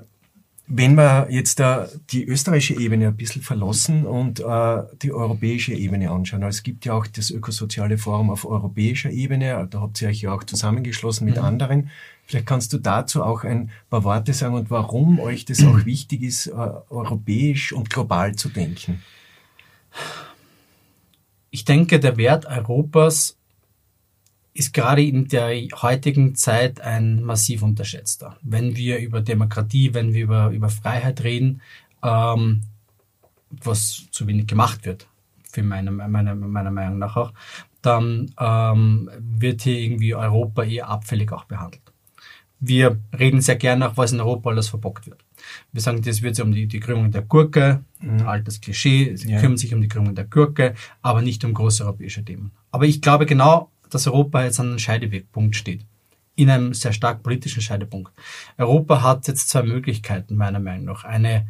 wenn 0.69 0.95
wir 0.95 1.27
jetzt 1.29 1.61
äh, 1.61 1.87
die 2.11 2.25
österreichische 2.25 2.81
Ebene 2.81 3.09
ein 3.09 3.17
bisschen 3.17 3.43
verlassen 3.43 4.07
und 4.07 4.41
äh, 4.41 4.83
die 5.03 5.13
europäische 5.13 5.75
Ebene 5.75 6.11
anschauen, 6.11 6.43
also 6.45 6.57
es 6.57 6.63
gibt 6.63 6.85
ja 6.85 6.95
auch 6.95 7.07
das 7.07 7.31
Ökosoziale 7.31 7.99
Forum 7.99 8.31
auf 8.31 8.45
europäischer 8.45 9.11
Ebene, 9.11 9.67
da 9.69 9.81
habt 9.81 10.01
ihr 10.01 10.09
euch 10.09 10.23
ja 10.23 10.33
auch 10.33 10.45
zusammengeschlossen 10.45 11.25
mit 11.25 11.37
mhm. 11.37 11.45
anderen. 11.45 11.91
Vielleicht 12.25 12.47
kannst 12.47 12.73
du 12.73 12.79
dazu 12.79 13.23
auch 13.23 13.45
ein 13.45 13.71
paar 13.91 14.05
Worte 14.05 14.33
sagen 14.33 14.55
und 14.55 14.71
warum 14.71 15.19
euch 15.19 15.45
das 15.45 15.65
auch 15.65 15.85
wichtig 15.85 16.23
ist, 16.23 16.47
äh, 16.47 16.53
europäisch 16.91 17.73
und 17.73 17.91
global 17.91 18.35
zu 18.37 18.49
denken. 18.49 19.03
Ich 21.51 21.65
denke, 21.65 22.01
der 22.01 22.17
Wert 22.17 22.47
Europas 22.47 23.37
ist 24.55 24.75
gerade 24.75 25.03
in 25.03 25.29
der 25.29 25.51
heutigen 25.81 26.35
Zeit 26.35 26.81
ein 26.81 27.23
massiv 27.23 27.63
unterschätzter. 27.63 28.37
Wenn 28.43 28.77
wir 28.77 28.99
über 28.99 29.21
Demokratie, 29.21 29.95
wenn 29.95 30.13
wir 30.13 30.25
über, 30.25 30.51
über 30.51 30.69
Freiheit 30.69 31.25
reden, 31.25 31.63
ähm, 32.03 32.63
was 33.51 34.09
zu 34.11 34.27
wenig 34.27 34.47
gemacht 34.47 34.85
wird, 34.85 35.07
für 35.51 35.63
meine, 35.63 35.91
meine, 35.91 36.35
meiner 36.35 36.71
Meinung 36.71 36.99
nach 36.99 37.17
auch, 37.17 37.33
dann 37.83 38.33
ähm, 38.39 39.11
wird 39.19 39.63
hier 39.63 39.79
irgendwie 39.79 40.15
Europa 40.15 40.63
eher 40.63 40.89
abfällig 40.89 41.33
auch 41.33 41.45
behandelt. 41.45 41.83
Wir 42.61 42.99
reden 43.19 43.41
sehr 43.41 43.57
gerne 43.57 43.89
auch, 43.89 43.97
was 43.97 44.13
in 44.13 44.21
Europa 44.21 44.51
alles 44.51 44.69
verbockt 44.69 45.07
wird. 45.07 45.25
Wir 45.73 45.83
sagen, 45.83 46.01
das 46.03 46.23
wird 46.23 46.37
sich 46.37 46.45
um 46.45 46.53
die, 46.53 46.69
die 46.69 46.79
Krümmung 46.79 47.11
der 47.11 47.23
Gurke, 47.23 47.83
mhm. 48.01 48.23
altes 48.27 48.61
Klischee, 48.61 49.17
sie 49.17 49.33
ja. 49.33 49.41
kümmern 49.41 49.57
sich 49.57 49.75
um 49.75 49.81
die 49.81 49.89
Krümmung 49.89 50.15
der 50.15 50.27
Gurke, 50.27 50.75
aber 51.03 51.23
nicht 51.23 51.45
um 51.45 51.55
große 51.55 51.85
europäische 51.85 52.25
Themen. 52.25 52.53
Aber 52.71 52.87
ich 52.87 53.03
glaube 53.03 53.27
genau 53.27 53.71
dass 53.95 54.07
Europa 54.07 54.45
jetzt 54.45 54.61
an 54.61 54.69
einem 54.69 54.79
Scheidewegpunkt 54.79 55.57
steht. 55.57 55.85
In 56.35 56.49
einem 56.49 56.73
sehr 56.73 56.93
stark 56.93 57.23
politischen 57.23 57.61
Scheidepunkt. 57.61 58.13
Europa 58.57 59.03
hat 59.03 59.29
jetzt 59.29 59.49
zwei 59.51 59.63
Möglichkeiten, 59.63 60.37
meiner 60.37 60.61
Meinung 60.61 60.87
nach. 60.87 61.05
Eine 61.05 61.47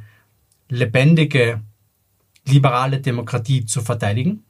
lebendige, 0.68 1.60
liberale 2.46 3.00
Demokratie 3.00 3.64
zu 3.64 3.80
verteidigen. 3.80 4.44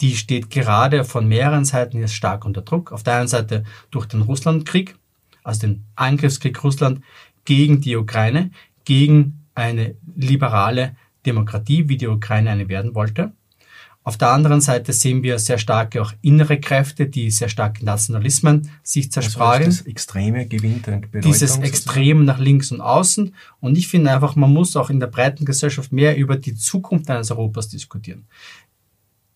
Die 0.00 0.14
steht 0.14 0.50
gerade 0.50 1.04
von 1.04 1.26
mehreren 1.26 1.64
Seiten 1.64 1.98
jetzt 1.98 2.14
stark 2.14 2.44
unter 2.44 2.62
Druck. 2.62 2.92
Auf 2.92 3.02
der 3.02 3.16
einen 3.16 3.28
Seite 3.28 3.64
durch 3.90 4.06
den 4.06 4.22
Russlandkrieg, 4.22 4.96
also 5.42 5.60
den 5.60 5.84
Angriffskrieg 5.96 6.62
Russland 6.62 7.02
gegen 7.44 7.80
die 7.80 7.96
Ukraine, 7.96 8.50
gegen 8.84 9.46
eine 9.54 9.96
liberale 10.14 10.96
Demokratie, 11.24 11.88
wie 11.88 11.96
die 11.96 12.06
Ukraine 12.06 12.50
eine 12.50 12.68
werden 12.68 12.94
wollte. 12.94 13.32
Auf 14.06 14.16
der 14.16 14.30
anderen 14.30 14.60
Seite 14.60 14.92
sehen 14.92 15.24
wir 15.24 15.36
sehr 15.40 15.58
starke 15.58 16.00
auch 16.00 16.12
innere 16.22 16.60
Kräfte, 16.60 17.08
die 17.08 17.28
sehr 17.32 17.48
starke 17.48 17.84
Nationalismen 17.84 18.70
sich 18.84 19.10
zerschlagen. 19.10 19.64
Also 19.64 19.80
das 19.80 19.86
Extreme 19.88 20.46
gewinnt 20.46 20.86
an 20.86 21.00
Bedeutung. 21.00 21.32
Dieses 21.32 21.56
Extrem 21.58 22.24
nach 22.24 22.38
links 22.38 22.70
und 22.70 22.80
außen. 22.80 23.34
Und 23.58 23.76
ich 23.76 23.88
finde 23.88 24.12
einfach, 24.12 24.36
man 24.36 24.52
muss 24.52 24.76
auch 24.76 24.90
in 24.90 25.00
der 25.00 25.08
breiten 25.08 25.44
Gesellschaft 25.44 25.90
mehr 25.90 26.16
über 26.16 26.36
die 26.36 26.54
Zukunft 26.54 27.10
eines 27.10 27.32
Europas 27.32 27.66
diskutieren. 27.66 28.28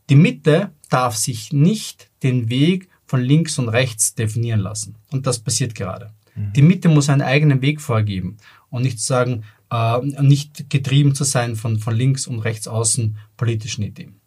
Die 0.09 0.15
Mitte 0.15 0.71
darf 0.89 1.17
sich 1.17 1.53
nicht 1.53 2.09
den 2.23 2.49
Weg 2.49 2.89
von 3.07 3.21
links 3.21 3.59
und 3.59 3.71
rechts 3.71 4.15
definieren 4.15 4.61
lassen. 4.61 4.95
Und 5.11 5.27
das 5.27 5.41
passiert 5.41 5.75
gerade. 5.75 6.13
Mhm. 6.37 6.53
Die 6.53 6.63
Mitte 6.63 6.89
muss 6.89 7.09
einen 7.09 7.23
eigenen 7.23 7.61
Weg 7.61 7.81
vorgeben 7.81 8.37
und 8.69 8.83
nicht 8.83 9.01
sagen, 9.01 9.43
äh, 9.73 9.99
nicht 10.23 10.71
getrieben 10.71 11.17
zu 11.17 11.25
sein 11.25 11.57
von, 11.57 11.81
von 11.81 11.97
links 11.97 12.29
und 12.29 12.39
rechts 12.39 12.69
außen 12.69 13.17
politischen 13.37 13.83
Ideen. 13.83 14.20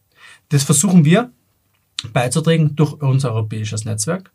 Das 0.50 0.64
versuchen 0.64 1.06
wir 1.06 1.32
beizutragen 2.12 2.76
durch 2.76 2.94
unser 3.02 3.34
europäisches 3.34 3.86
Netzwerk. 3.86 4.32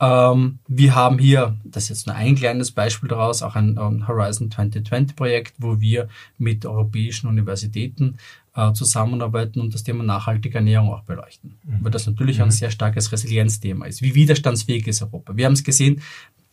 Ähm, 0.00 0.58
wir 0.66 0.94
haben 0.94 1.18
hier, 1.18 1.56
das 1.64 1.84
ist 1.84 1.88
jetzt 1.90 2.06
nur 2.06 2.16
ein 2.16 2.34
kleines 2.34 2.72
Beispiel 2.72 3.08
daraus, 3.08 3.42
auch 3.42 3.54
ein 3.54 4.08
Horizon 4.08 4.50
2020 4.50 5.14
Projekt, 5.14 5.54
wo 5.58 5.80
wir 5.80 6.08
mit 6.38 6.66
europäischen 6.66 7.28
Universitäten 7.28 8.16
äh, 8.56 8.72
zusammenarbeiten 8.72 9.60
und 9.60 9.74
das 9.74 9.84
Thema 9.84 10.02
nachhaltige 10.02 10.56
Ernährung 10.56 10.92
auch 10.92 11.02
beleuchten. 11.02 11.58
Mhm. 11.64 11.84
Weil 11.84 11.90
das 11.90 12.06
natürlich 12.06 12.38
mhm. 12.38 12.44
ein 12.44 12.50
sehr 12.50 12.70
starkes 12.70 13.12
Resilienzthema 13.12 13.86
ist. 13.86 14.02
Wie 14.02 14.14
widerstandsfähig 14.14 14.86
ist 14.88 15.02
Europa? 15.02 15.36
Wir 15.36 15.46
haben 15.46 15.52
es 15.52 15.64
gesehen, 15.64 16.02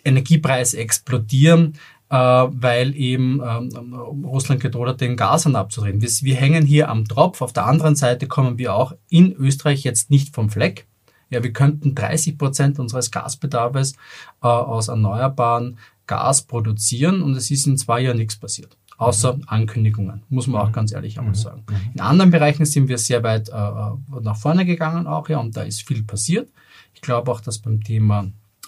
Energiepreise 0.05 0.77
explodieren, 0.77 1.73
weil 2.09 2.95
eben 2.95 3.39
ähm, 3.45 3.93
Russland 4.25 4.61
gedroht 4.61 4.87
hat, 4.87 5.01
den 5.01 5.15
Gashahn 5.15 5.55
abzudrehen. 5.55 6.01
Wir, 6.01 6.09
wir 6.09 6.35
hängen 6.35 6.65
hier 6.65 6.89
am 6.89 7.05
Tropf. 7.05 7.41
Auf 7.41 7.53
der 7.53 7.67
anderen 7.67 7.95
Seite 7.95 8.27
kommen 8.27 8.57
wir 8.57 8.73
auch 8.73 8.93
in 9.09 9.31
Österreich 9.33 9.83
jetzt 9.83 10.09
nicht 10.09 10.33
vom 10.33 10.49
Fleck. 10.49 10.87
Ja, 11.29 11.43
wir 11.43 11.53
könnten 11.53 11.93
30 11.95 12.37
Prozent 12.37 12.79
unseres 12.79 13.11
Gasbedarfs 13.11 13.93
äh, 14.41 14.47
aus 14.47 14.87
erneuerbaren 14.87 15.77
Gas 16.07 16.41
produzieren 16.41 17.21
und 17.21 17.35
es 17.35 17.51
ist 17.51 17.67
in 17.67 17.77
zwei 17.77 18.01
Jahren 18.01 18.17
nichts 18.17 18.35
passiert. 18.35 18.75
Außer 18.97 19.35
mhm. 19.35 19.43
Ankündigungen, 19.47 20.23
muss 20.29 20.47
man 20.47 20.61
auch 20.61 20.69
mhm. 20.69 20.73
ganz 20.73 20.91
ehrlich 20.91 21.19
einmal 21.19 21.33
mhm. 21.33 21.37
sagen. 21.37 21.63
In 21.93 22.01
anderen 22.01 22.31
Bereichen 22.31 22.65
sind 22.65 22.89
wir 22.89 22.97
sehr 22.97 23.23
weit 23.23 23.49
äh, 23.49 23.53
äh, 23.53 24.21
nach 24.21 24.35
vorne 24.35 24.65
gegangen 24.65 25.07
auch, 25.07 25.29
ja, 25.29 25.37
und 25.37 25.55
da 25.55 25.61
ist 25.61 25.87
viel 25.87 26.03
passiert. 26.03 26.49
Ich 26.93 27.01
glaube 27.01 27.31
auch, 27.31 27.39
dass 27.39 27.59
beim 27.59 27.81
Thema 27.81 28.27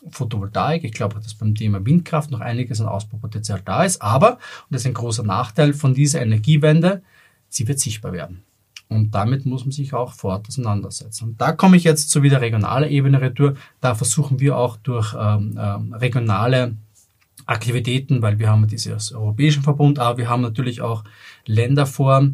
Photovoltaik. 0.09 0.83
Ich 0.83 0.93
glaube, 0.93 1.15
dass 1.15 1.33
beim 1.33 1.55
Thema 1.55 1.85
Windkraft 1.85 2.31
noch 2.31 2.41
einiges 2.41 2.81
an 2.81 2.87
Ausbaupotenzial 2.87 3.61
da 3.63 3.83
ist. 3.83 4.01
Aber, 4.01 4.33
und 4.33 4.71
das 4.71 4.81
ist 4.81 4.87
ein 4.87 4.93
großer 4.93 5.23
Nachteil 5.23 5.73
von 5.73 5.93
dieser 5.93 6.21
Energiewende, 6.21 7.01
sie 7.49 7.67
wird 7.67 7.79
sichtbar 7.79 8.13
werden. 8.13 8.43
Und 8.87 9.15
damit 9.15 9.45
muss 9.45 9.63
man 9.63 9.71
sich 9.71 9.93
auch 9.93 10.11
fort 10.11 10.47
auseinandersetzen. 10.47 11.29
Und 11.29 11.41
da 11.41 11.53
komme 11.53 11.77
ich 11.77 11.85
jetzt 11.85 12.09
zu 12.09 12.23
wieder 12.23 12.41
regionaler 12.41 12.89
Ebene 12.89 13.21
retour. 13.21 13.55
Da 13.79 13.95
versuchen 13.95 14.39
wir 14.41 14.57
auch 14.57 14.75
durch 14.77 15.15
ähm, 15.17 15.57
ähm, 15.57 15.93
regionale 15.93 16.75
Aktivitäten, 17.45 18.21
weil 18.21 18.37
wir 18.37 18.49
haben 18.49 18.67
dieses 18.67 19.13
europäischen 19.13 19.63
Verbund, 19.63 19.97
aber 19.99 20.17
wir 20.17 20.29
haben 20.29 20.41
natürlich 20.41 20.81
auch 20.81 21.03
Länder 21.45 21.85
vor, 21.85 22.31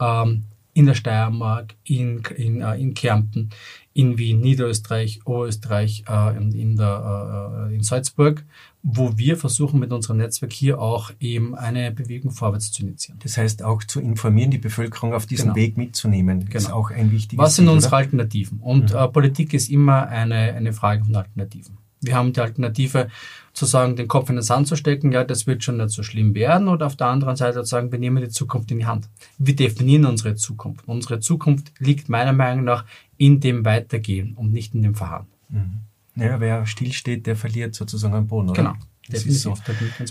ähm, 0.00 0.44
in 0.74 0.86
der 0.86 0.94
Steiermark, 0.94 1.74
in, 1.84 2.22
in, 2.36 2.60
äh, 2.60 2.74
in 2.74 2.94
Kärnten, 2.94 3.50
in 3.94 4.18
Wien, 4.18 4.40
Niederösterreich, 4.40 5.20
Oberösterreich, 5.24 6.04
äh, 6.08 6.36
in, 6.36 6.76
der, 6.76 7.68
äh, 7.70 7.74
in 7.74 7.82
Salzburg, 7.82 8.44
wo 8.82 9.16
wir 9.16 9.36
versuchen 9.36 9.78
mit 9.78 9.92
unserem 9.92 10.18
Netzwerk 10.18 10.52
hier 10.52 10.80
auch 10.80 11.12
eben 11.20 11.54
eine 11.54 11.92
Bewegung 11.92 12.32
vorwärts 12.32 12.72
zu 12.72 12.82
initiieren. 12.82 13.20
Das 13.22 13.36
heißt 13.36 13.62
auch 13.62 13.84
zu 13.84 14.00
informieren, 14.00 14.50
die 14.50 14.58
Bevölkerung 14.58 15.14
auf 15.14 15.26
diesen 15.26 15.44
genau. 15.44 15.56
Weg 15.56 15.76
mitzunehmen, 15.76 16.44
genau. 16.46 16.56
ist 16.56 16.72
auch 16.72 16.90
ein 16.90 17.12
wichtiges 17.12 17.42
Was 17.42 17.56
sind 17.56 17.68
unsere 17.68 17.92
oder? 17.92 17.98
Alternativen? 17.98 18.58
Und 18.58 18.92
mhm. 18.92 18.98
äh, 18.98 19.08
Politik 19.08 19.54
ist 19.54 19.70
immer 19.70 20.08
eine, 20.08 20.54
eine 20.54 20.72
Frage 20.72 21.04
von 21.04 21.14
Alternativen. 21.14 21.78
Wir 22.04 22.16
haben 22.16 22.32
die 22.32 22.40
Alternative 22.40 23.08
zu 23.54 23.66
sagen, 23.66 23.96
den 23.96 24.08
Kopf 24.08 24.28
in 24.28 24.36
den 24.36 24.42
Sand 24.42 24.66
zu 24.66 24.76
stecken, 24.76 25.12
ja, 25.12 25.24
das 25.24 25.46
wird 25.46 25.62
schon 25.62 25.76
nicht 25.76 25.90
so 25.90 26.02
schlimm 26.02 26.34
werden. 26.34 26.68
Oder 26.68 26.86
auf 26.86 26.96
der 26.96 27.06
anderen 27.06 27.36
Seite 27.36 27.60
zu 27.60 27.66
sagen, 27.66 27.92
wir 27.92 27.98
nehmen 27.98 28.22
die 28.22 28.28
Zukunft 28.28 28.70
in 28.70 28.78
die 28.78 28.86
Hand. 28.86 29.08
Wir 29.38 29.56
definieren 29.56 30.04
unsere 30.04 30.34
Zukunft. 30.34 30.86
Unsere 30.86 31.20
Zukunft 31.20 31.72
liegt 31.78 32.08
meiner 32.08 32.32
Meinung 32.32 32.64
nach 32.64 32.84
in 33.16 33.40
dem 33.40 33.64
Weitergehen 33.64 34.34
und 34.34 34.52
nicht 34.52 34.74
in 34.74 34.82
dem 34.82 34.94
Verharren. 34.94 35.26
Mhm. 35.48 35.80
Ja, 36.16 36.38
wer 36.40 36.66
stillsteht, 36.66 37.26
der 37.26 37.36
verliert 37.36 37.74
sozusagen 37.74 38.14
einen 38.14 38.26
Boden, 38.26 38.50
oder? 38.50 38.62
Genau. 38.62 38.74
Das 39.08 39.26
ist 39.26 39.42
so. 39.42 39.54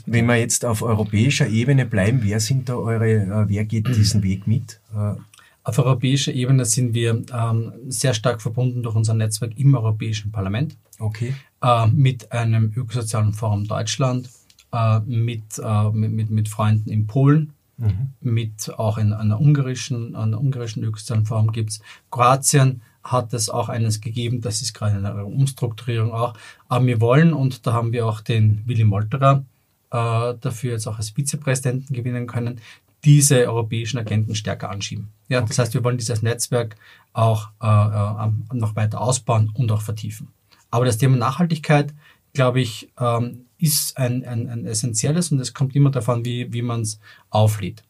Wenn 0.05 0.27
wir 0.27 0.35
jetzt 0.35 0.65
auf 0.65 0.83
europäischer 0.83 1.47
Ebene 1.47 1.85
bleiben, 1.85 2.19
wer 2.21 2.39
sind 2.39 2.69
da 2.69 2.75
eure, 2.75 3.11
äh, 3.11 3.49
wer 3.49 3.65
geht 3.65 3.87
diesen 3.87 4.21
Weg 4.21 4.45
mit? 4.45 4.79
Äh, 4.95 5.15
auf 5.63 5.79
europäischer 5.79 6.33
Ebene 6.33 6.65
sind 6.65 6.93
wir 6.93 7.23
ähm, 7.33 7.73
sehr 7.87 8.13
stark 8.13 8.41
verbunden 8.41 8.83
durch 8.83 8.95
unser 8.95 9.13
Netzwerk 9.13 9.57
im 9.57 9.73
Europäischen 9.73 10.31
Parlament. 10.31 10.75
Okay. 10.99 11.33
Äh, 11.61 11.87
mit 11.87 12.31
einem 12.31 12.71
Ökosozialen 12.75 13.33
Forum 13.33 13.65
Deutschland, 13.65 14.29
äh, 14.73 14.99
mit, 14.99 15.57
äh, 15.63 15.89
mit, 15.91 16.11
mit, 16.11 16.29
mit, 16.29 16.49
Freunden 16.49 16.89
in 16.89 17.07
Polen, 17.07 17.53
mhm. 17.77 18.11
mit 18.19 18.77
auch 18.77 18.97
in 18.97 19.13
einer 19.13 19.39
ungarischen, 19.39 20.15
einer 20.15 20.39
ungarischen 20.39 20.83
Ökosozialen 20.83 21.25
Forum 21.25 21.51
gibt's. 21.51 21.79
Kroatien 22.11 22.81
hat 23.03 23.33
es 23.33 23.49
auch 23.49 23.69
eines 23.69 24.01
gegeben, 24.01 24.41
das 24.41 24.61
ist 24.61 24.73
gerade 24.73 24.95
eine 24.95 25.25
Umstrukturierung 25.25 26.13
auch. 26.13 26.35
Aber 26.69 26.85
wir 26.85 27.01
wollen, 27.01 27.33
und 27.33 27.67
da 27.67 27.73
haben 27.73 27.91
wir 27.91 28.05
auch 28.07 28.21
den 28.21 28.63
Willy 28.65 28.85
Molterer 28.85 29.43
äh, 29.91 30.33
dafür 30.39 30.71
jetzt 30.71 30.87
auch 30.87 30.97
als 30.97 31.11
Vizepräsidenten 31.11 31.93
gewinnen 31.93 32.27
können, 32.27 32.59
diese 33.03 33.47
europäischen 33.47 33.97
Agenten 33.97 34.35
stärker 34.35 34.69
anschieben. 34.69 35.09
Ja, 35.27 35.39
okay. 35.39 35.49
Das 35.49 35.59
heißt, 35.59 35.73
wir 35.73 35.83
wollen 35.83 35.97
dieses 35.97 36.21
Netzwerk 36.21 36.77
auch 37.11 37.49
äh, 37.61 37.67
äh, 37.67 38.57
noch 38.57 38.75
weiter 38.75 39.01
ausbauen 39.01 39.51
und 39.53 39.71
auch 39.71 39.81
vertiefen. 39.81 40.29
Aber 40.71 40.85
das 40.85 40.97
Thema 40.97 41.17
Nachhaltigkeit, 41.17 41.93
glaube 42.33 42.61
ich, 42.61 42.91
ähm, 42.99 43.45
ist 43.57 43.97
ein, 43.97 44.25
ein, 44.25 44.49
ein 44.49 44.65
essentielles 44.65 45.31
und 45.31 45.39
es 45.39 45.53
kommt 45.53 45.75
immer 45.75 45.91
davon, 45.91 46.25
wie, 46.25 46.51
wie 46.51 46.61
man 46.61 46.81
es 46.81 46.99
auflädt. 47.29 47.83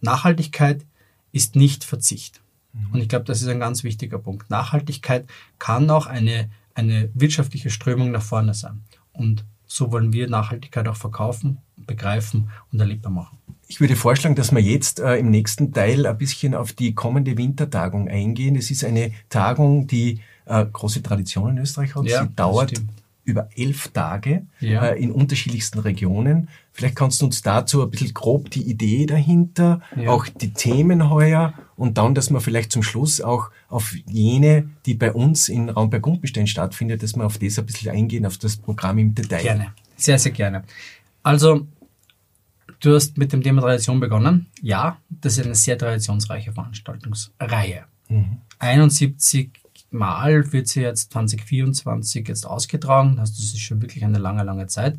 Nachhaltigkeit 0.00 0.84
ist 1.32 1.56
nicht 1.56 1.84
Verzicht. 1.84 2.40
Mhm. 2.76 2.94
Und 2.94 3.00
ich 3.00 3.08
glaube, 3.08 3.24
das 3.24 3.42
ist 3.42 3.48
ein 3.48 3.60
ganz 3.60 3.84
wichtiger 3.84 4.18
Punkt. 4.18 4.50
Nachhaltigkeit 4.50 5.26
kann 5.58 5.90
auch 5.90 6.06
eine, 6.06 6.50
eine 6.74 7.10
wirtschaftliche 7.14 7.70
Strömung 7.70 8.10
nach 8.10 8.22
vorne 8.22 8.54
sein. 8.54 8.82
Und 9.12 9.44
so 9.66 9.90
wollen 9.90 10.12
wir 10.12 10.28
Nachhaltigkeit 10.28 10.86
auch 10.88 10.96
verkaufen, 10.96 11.58
begreifen 11.76 12.50
und 12.72 12.80
erlebbar 12.80 13.12
machen. 13.12 13.38
Ich 13.68 13.80
würde 13.80 13.96
vorschlagen, 13.96 14.36
dass 14.36 14.52
wir 14.52 14.60
jetzt 14.60 15.00
äh, 15.00 15.16
im 15.16 15.30
nächsten 15.30 15.72
Teil 15.72 16.06
ein 16.06 16.16
bisschen 16.16 16.54
auf 16.54 16.72
die 16.72 16.94
kommende 16.94 17.36
Wintertagung 17.36 18.08
eingehen. 18.08 18.54
Es 18.54 18.70
ist 18.70 18.84
eine 18.84 19.12
Tagung, 19.28 19.88
die 19.88 20.20
äh, 20.44 20.64
große 20.64 21.02
Tradition 21.02 21.50
in 21.50 21.58
Österreich 21.58 21.96
hat. 21.96 22.04
Ja, 22.04 22.22
Sie 22.22 22.34
dauert 22.34 22.72
über 23.26 23.48
elf 23.56 23.88
Tage 23.88 24.46
ja. 24.60 24.86
äh, 24.86 25.02
in 25.02 25.10
unterschiedlichsten 25.10 25.80
Regionen. 25.80 26.48
Vielleicht 26.72 26.94
kannst 26.94 27.20
du 27.20 27.26
uns 27.26 27.42
dazu 27.42 27.82
ein 27.82 27.90
bisschen 27.90 28.14
grob 28.14 28.50
die 28.50 28.62
Idee 28.62 29.04
dahinter, 29.04 29.80
ja. 29.96 30.10
auch 30.10 30.26
die 30.28 30.52
Themen 30.52 31.10
heuer 31.10 31.54
und 31.74 31.98
dann, 31.98 32.14
dass 32.14 32.30
wir 32.30 32.40
vielleicht 32.40 32.70
zum 32.70 32.82
Schluss 32.82 33.20
auch 33.20 33.50
auf 33.68 33.94
jene, 34.06 34.70
die 34.86 34.94
bei 34.94 35.12
uns 35.12 35.48
in 35.48 35.68
Raumberg-Gumpenstein 35.68 36.46
stattfindet, 36.46 37.02
dass 37.02 37.16
wir 37.16 37.26
auf 37.26 37.38
das 37.38 37.58
ein 37.58 37.66
bisschen 37.66 37.90
eingehen, 37.90 38.24
auf 38.24 38.38
das 38.38 38.56
Programm 38.56 38.98
im 38.98 39.14
Detail. 39.14 39.42
Gerne, 39.42 39.72
sehr, 39.96 40.18
sehr 40.18 40.32
gerne. 40.32 40.62
Also, 41.22 41.66
du 42.80 42.94
hast 42.94 43.18
mit 43.18 43.32
dem 43.32 43.42
Thema 43.42 43.60
Tradition 43.60 43.98
begonnen. 43.98 44.46
Ja, 44.62 44.98
das 45.08 45.36
ist 45.38 45.44
eine 45.44 45.56
sehr 45.56 45.76
traditionsreiche 45.76 46.52
Veranstaltungsreihe. 46.52 47.84
Mhm. 48.08 48.38
71 48.60 49.50
Mal 49.96 50.52
wird 50.52 50.68
sie 50.68 50.82
jetzt 50.82 51.12
2024 51.12 52.28
jetzt 52.28 52.46
ausgetragen. 52.46 53.16
Das 53.16 53.30
ist 53.30 53.58
schon 53.60 53.82
wirklich 53.82 54.04
eine 54.04 54.18
lange, 54.18 54.44
lange 54.44 54.66
Zeit. 54.66 54.98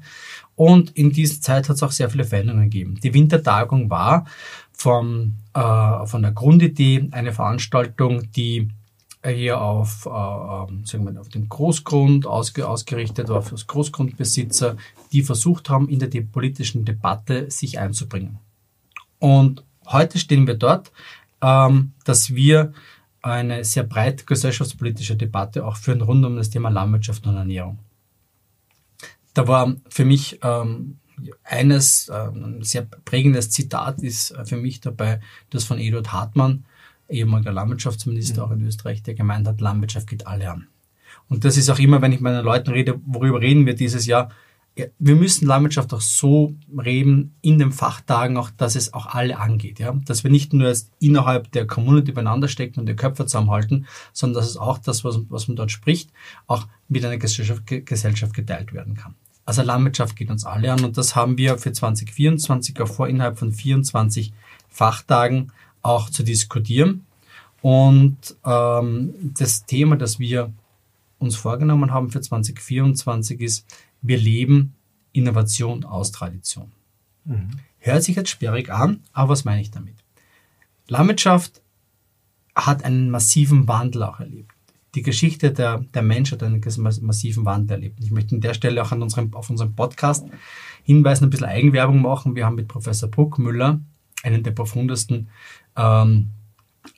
Und 0.56 0.92
in 0.92 1.12
dieser 1.12 1.42
Zeit 1.42 1.70
hat 1.70 1.76
es 1.76 1.84
auch 1.84 1.92
sehr 1.92 2.10
viele 2.10 2.26
Veränderungen 2.26 2.70
gegeben. 2.70 3.00
Die 3.02 3.14
Wintertagung 3.14 3.90
war 3.90 4.26
vom, 4.74 5.36
äh, 5.54 6.06
von 6.06 6.22
der 6.22 6.32
Grundidee 6.32 7.08
eine 7.12 7.34
Veranstaltung, 7.34 8.32
die 8.32 8.70
hier 9.26 9.62
auf, 9.62 10.06
äh, 10.06 10.10
ähm, 10.10 10.86
sagen 10.86 11.06
wir, 11.06 11.20
auf 11.20 11.30
den 11.30 11.50
Großgrund 11.50 12.26
ausge, 12.26 12.68
ausgerichtet 12.68 13.30
war, 13.30 13.42
für 13.42 13.56
Großgrundbesitzer, 13.56 14.78
die 15.12 15.24
versucht 15.24 15.70
haben, 15.70 15.90
in 15.90 16.00
der 16.00 16.22
politischen 16.22 16.86
Debatte 16.86 17.50
sich 17.50 17.80
einzubringen. 17.80 18.40
Und 19.20 19.64
heute 19.88 20.20
stehen 20.20 20.48
wir 20.48 20.56
dort, 20.56 20.92
ähm, 21.42 21.94
dass 22.06 22.34
wir 22.34 22.74
eine 23.22 23.64
sehr 23.64 23.84
breite 23.84 24.26
gesellschaftspolitische 24.26 25.16
Debatte 25.16 25.66
auch 25.66 25.78
führen 25.78 26.02
rund 26.02 26.26
um 26.26 26.36
das 26.36 26.50
Thema 26.50 26.70
Landwirtschaft 26.70 27.26
und 27.28 27.36
Ernährung. 27.36 27.80
Da 29.34 29.48
war 29.48 29.76
für 29.90 30.06
mich 30.06 30.40
ähm, 30.44 30.98
eines, 31.44 32.10
äh, 32.10 32.14
ein 32.14 32.64
sehr 32.64 32.84
prägendes 32.84 33.50
Zitat 33.50 34.02
ist 34.02 34.32
äh, 34.32 34.46
für 34.46 34.58
mich 34.58 34.82
dabei, 34.82 35.20
das 35.50 35.64
von 35.64 35.80
Eduard 35.80 36.12
Hartmann, 36.12 36.66
ehemaliger 37.10 37.52
Landwirtschaftsminister 37.52 38.46
mhm. 38.46 38.52
auch 38.52 38.56
in 38.56 38.66
Österreich, 38.66 39.04
der 39.04 39.14
gemeint 39.14 39.48
hat, 39.48 39.62
Landwirtschaft 39.62 40.08
geht 40.08 40.28
alle 40.28 40.50
an. 40.52 40.68
Und 41.30 41.46
das 41.46 41.58
ist 41.58 41.70
auch 41.70 41.80
immer, 41.80 42.02
wenn 42.02 42.12
ich 42.12 42.20
mit 42.20 42.32
meinen 42.32 42.46
Leuten 42.46 42.72
rede, 42.72 43.00
worüber 43.06 43.42
reden 43.42 43.66
wir 43.66 43.76
dieses 43.76 44.06
Jahr, 44.06 44.32
wir 45.00 45.16
müssen 45.16 45.48
Landwirtschaft 45.48 45.94
auch 45.94 46.02
so 46.02 46.56
reden 46.78 47.36
in 47.42 47.60
den 47.60 47.72
Fachtagen 47.72 48.38
auch, 48.38 48.50
dass 48.52 48.76
es 48.76 48.94
auch 48.94 49.08
alle 49.08 49.40
angeht, 49.40 49.80
ja, 49.80 49.94
dass 50.06 50.24
wir 50.24 50.32
nicht 50.32 50.54
nur 50.54 50.74
innerhalb 51.00 51.52
der 51.52 51.66
Community 51.68 52.12
beieinander 52.12 52.48
stecken 52.48 52.80
und 52.80 52.86
die 52.88 52.96
Köpfe 52.96 53.26
zusammenhalten, 53.26 53.88
sondern 54.14 54.42
dass 54.42 54.50
es 54.50 54.58
auch 54.58 54.78
das, 54.78 55.04
was, 55.04 55.20
was 55.30 55.48
man 55.48 55.58
dort 55.58 55.72
spricht, 55.72 56.12
auch 56.46 56.68
mit 56.88 57.04
einer 57.04 57.18
Gesellschaft, 57.18 57.64
Gesellschaft 57.66 58.34
geteilt 58.34 58.74
werden 58.74 58.96
kann. 58.96 59.16
Also 59.46 59.62
Landwirtschaft 59.62 60.16
geht 60.16 60.30
uns 60.30 60.46
alle 60.46 60.74
an 60.74 60.84
und 60.84 60.98
das 60.98 61.16
haben 61.16 61.38
wir 61.38 61.58
für 61.58 61.72
2024 61.72 62.80
auch 62.82 62.88
vor, 62.88 63.08
innerhalb 63.08 63.40
von 63.40 63.52
24 63.52 64.34
Fachtagen 64.70 65.52
auch 65.82 66.10
zu 66.10 66.24
diskutieren. 66.24 67.06
Und 67.62 68.36
ähm, 68.46 69.14
das 69.38 69.66
Thema, 69.66 69.96
das 69.96 70.20
wir 70.20 70.52
uns 71.20 71.36
vorgenommen 71.36 71.92
haben 71.92 72.10
für 72.10 72.22
2024 72.22 73.42
ist, 73.42 73.66
wir 74.08 74.18
leben 74.18 74.76
Innovation 75.12 75.84
aus 75.84 76.12
Tradition. 76.12 76.72
Mhm. 77.26 77.50
Hört 77.80 78.04
sich 78.04 78.16
jetzt 78.16 78.30
sperrig 78.30 78.72
an, 78.72 79.02
aber 79.14 79.30
was 79.30 79.46
meine 79.46 79.62
ich 79.62 79.72
damit? 79.72 79.96
Landwirtschaft 80.88 81.62
hat 82.56 82.84
einen 82.84 83.10
massiven 83.10 83.68
Wandel 83.68 84.04
auch 84.04 84.20
erlebt. 84.20 84.52
Die 84.96 85.02
Geschichte 85.04 85.52
der, 85.52 85.80
der 85.94 86.02
Menschheit 86.02 86.42
hat 86.42 86.48
einen 86.48 86.62
massiven 87.02 87.46
Wandel 87.46 87.76
erlebt. 87.76 88.00
Ich 88.02 88.12
möchte 88.12 88.36
an 88.36 88.42
der 88.42 88.54
Stelle 88.54 88.82
auch 88.82 88.92
an 88.92 89.02
unserem, 89.02 89.34
auf 89.34 89.50
unserem 89.50 89.76
Podcast 89.76 90.26
hinweisen, 90.84 91.26
ein 91.26 91.30
bisschen 91.30 91.46
Eigenwerbung 91.46 92.02
machen. 92.02 92.36
Wir 92.36 92.46
haben 92.46 92.56
mit 92.56 92.68
Professor 92.68 93.10
Bruckmüller, 93.10 93.80
einen 94.24 94.44
der 94.44 94.52
profundesten 94.52 95.30
ähm, 95.76 96.32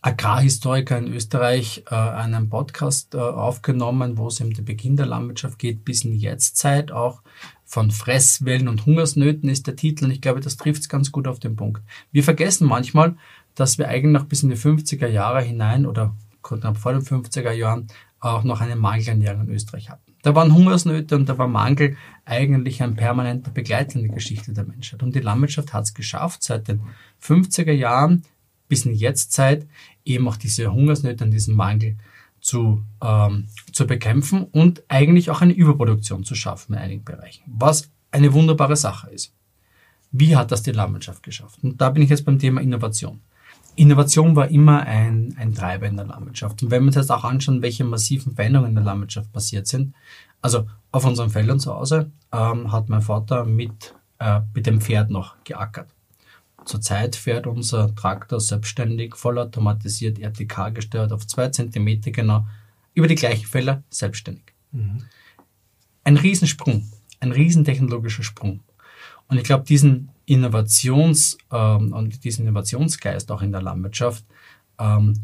Agrarhistoriker 0.01 0.98
in 0.98 1.13
Österreich 1.13 1.83
äh, 1.90 1.96
einen 1.96 2.50
Podcast 2.50 3.16
äh, 3.16 3.18
aufgenommen, 3.18 4.18
wo 4.18 4.27
es 4.27 4.40
um 4.42 4.53
den 4.53 4.66
Beginn 4.66 4.96
der 4.96 5.05
Landwirtschaft 5.05 5.59
geht, 5.59 5.85
bis 5.85 6.03
in 6.03 6.11
die 6.11 6.20
Jetztzeit 6.20 6.92
auch. 6.92 7.22
Von 7.66 7.92
Fresswellen 7.92 8.68
und 8.68 8.85
Hungersnöten 8.85 9.50
ist 9.50 9.68
der 9.68 9.75
Titel 9.75 10.05
und 10.05 10.11
ich 10.11 10.22
glaube, 10.22 10.40
das 10.40 10.57
trifft 10.57 10.81
es 10.81 10.90
ganz 10.90 11.11
gut 11.11 11.27
auf 11.27 11.40
den 11.40 11.55
Punkt. 11.55 11.83
Wir 12.11 12.24
vergessen 12.24 12.68
manchmal, 12.68 13.16
dass 13.53 13.77
wir 13.77 13.87
eigentlich 13.87 14.13
noch 14.13 14.25
bis 14.25 14.44
in 14.44 14.50
die 14.50 14.55
50er 14.55 15.07
Jahre 15.07 15.42
hinein 15.42 15.85
oder 15.85 16.16
knapp 16.42 16.77
vor 16.77 16.94
den 16.94 17.01
50er 17.01 17.51
Jahren 17.51 17.87
auch 18.20 18.44
noch 18.44 18.61
einen 18.61 18.79
Mangelernährung 18.79 19.48
in 19.48 19.53
Österreich 19.53 19.90
hatten. 19.90 20.09
Da 20.22 20.35
waren 20.35 20.53
Hungersnöte 20.53 21.16
und 21.16 21.29
da 21.29 21.37
war 21.37 21.48
Mangel 21.48 21.96
eigentlich 22.25 22.83
ein 22.83 22.96
permanenter 22.96 23.51
Begleiter 23.51 23.96
in 23.96 24.07
der 24.07 24.16
Geschichte 24.16 24.51
der 24.53 24.66
Menschheit. 24.66 25.01
Und 25.01 25.16
die 25.16 25.22
Landwirtschaft 25.22 25.74
hat 25.74 25.85
es 25.85 25.94
geschafft, 25.94 26.44
seit 26.44 26.68
den 26.68 26.81
50er 27.22 27.72
Jahren 27.72 28.24
bis 28.70 28.86
in 28.86 28.94
die 28.94 29.00
Jetztzeit 29.00 29.68
eben 30.05 30.25
auch 30.29 30.38
diese 30.38 30.72
Hungersnöte 30.72 31.25
und 31.25 31.32
diesen 31.32 31.55
Mangel 31.55 31.98
zu, 32.40 32.86
ähm, 33.03 33.48
zu 33.74 33.86
bekämpfen 33.86 34.44
und 34.44 34.84
eigentlich 34.88 35.29
auch 35.29 35.42
eine 35.42 35.51
Überproduktion 35.51 36.24
zu 36.24 36.36
schaffen 36.36 36.74
in 36.74 36.79
einigen 36.79 37.03
Bereichen, 37.03 37.44
was 37.48 37.90
eine 38.12 38.32
wunderbare 38.32 38.77
Sache 38.77 39.10
ist. 39.10 39.34
Wie 40.12 40.36
hat 40.36 40.51
das 40.51 40.64
die 40.64 40.72
Landwirtschaft 40.72 41.22
geschafft? 41.22 41.60
Und 41.64 41.82
da 41.82 41.90
bin 41.90 42.01
ich 42.01 42.10
jetzt 42.10 42.25
beim 42.25 42.40
Thema 42.40 42.62
Innovation. 42.62 43.22
Innovation 43.75 44.36
war 44.36 44.50
immer 44.50 44.82
ein, 44.82 45.36
ein 45.38 45.53
Treiber 45.53 45.88
in 45.88 45.98
der 45.98 46.08
Landwirtschaft. 46.08 46.64
Und 46.64 46.72
wenn 46.72 46.84
wir 46.84 46.88
uns 46.88 46.96
jetzt 46.96 47.12
auch 47.12 47.24
anschauen, 47.24 47.62
welche 47.62 47.84
massiven 47.84 48.34
Veränderungen 48.36 48.70
in 48.70 48.75
der 48.75 48.84
Landwirtschaft 48.84 49.32
passiert 49.32 49.68
sind, 49.68 49.94
also 50.42 50.68
auf 50.92 51.05
unseren 51.05 51.29
Feldern 51.29 51.60
zu 51.60 51.74
Hause 51.74 52.12
ähm, 52.32 52.72
hat 52.72 52.90
mein 52.90 53.01
Vater 53.01 53.46
mit, 53.46 53.94
äh, 54.20 54.42
mit 54.53 54.66
dem 54.66 54.82
Pferd 54.82 55.12
noch 55.12 55.36
geackert. 55.44 55.94
Zurzeit 56.65 57.15
fährt 57.15 57.48
unser 57.48 57.95
Traktor 57.95 58.39
selbstständig, 58.39 59.15
vollautomatisiert, 59.15 60.19
RTK 60.19 60.74
gesteuert, 60.74 61.11
auf 61.11 61.25
zwei 61.25 61.50
Zentimeter 61.50 62.11
genau, 62.11 62.45
über 62.93 63.07
die 63.07 63.15
gleichen 63.15 63.45
Felder 63.45 63.83
selbstständig. 63.89 64.53
Mhm. 64.72 65.03
Ein 66.03 66.17
Riesensprung, 66.17 66.89
ein 67.19 67.31
riesentechnologischer 67.31 68.24
Sprung. 68.24 68.61
Und 69.27 69.37
ich 69.37 69.43
glaube, 69.43 69.63
diesen 69.63 70.09
Innovations- 70.25 71.37
ähm, 71.51 71.93
und 71.93 72.24
diesen 72.24 72.45
Innovationsgeist 72.45 73.31
auch 73.31 73.41
in 73.41 73.51
der 73.51 73.61
Landwirtschaft, 73.61 74.25
ähm, 74.79 75.19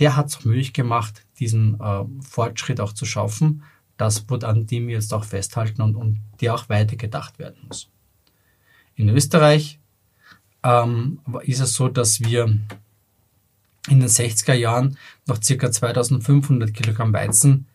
der 0.00 0.16
hat 0.16 0.26
es 0.26 0.44
möglich 0.44 0.72
gemacht, 0.72 1.24
diesen 1.38 1.80
äh, 1.80 2.04
Fortschritt 2.20 2.80
auch 2.80 2.92
zu 2.92 3.04
schaffen. 3.04 3.62
Das, 3.96 4.26
an 4.28 4.66
dem 4.66 4.88
wir 4.88 4.94
jetzt 4.94 5.14
auch 5.14 5.24
festhalten 5.24 5.80
und, 5.80 5.96
und 5.96 6.20
der 6.40 6.54
auch 6.54 6.68
weitergedacht 6.68 7.38
werden 7.38 7.64
muss. 7.66 7.88
In 8.94 9.08
Österreich 9.08 9.78
ähm, 10.66 11.20
ist 11.44 11.60
es 11.60 11.74
so, 11.74 11.88
dass 11.88 12.20
wir 12.20 12.44
in 13.88 14.00
den 14.00 14.08
60er 14.08 14.54
Jahren 14.54 14.98
noch 15.26 15.40
circa 15.40 15.70
2500 15.70 16.74
Kilogramm 16.74 17.12
Weizen 17.12 17.66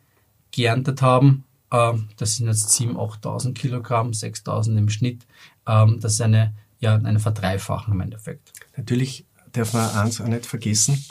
geerntet 0.52 1.02
haben. 1.02 1.46
Ähm, 1.72 2.10
das 2.18 2.36
sind 2.36 2.48
jetzt 2.48 2.70
7.000, 2.72 3.22
8.000 3.22 3.54
Kilogramm, 3.54 4.12
6.000 4.12 4.78
im 4.78 4.90
Schnitt. 4.90 5.26
Ähm, 5.66 6.00
das 6.02 6.14
ist 6.14 6.22
eine, 6.22 6.54
ja, 6.82 6.96
eine 6.96 7.20
Verdreifachung 7.20 7.94
im 7.94 8.02
Endeffekt. 8.02 8.52
Natürlich 8.76 9.26
darf 9.54 9.74
man 9.74 9.90
eins 9.92 10.20
auch 10.20 10.28
nicht 10.28 10.46
vergessen 10.46 11.02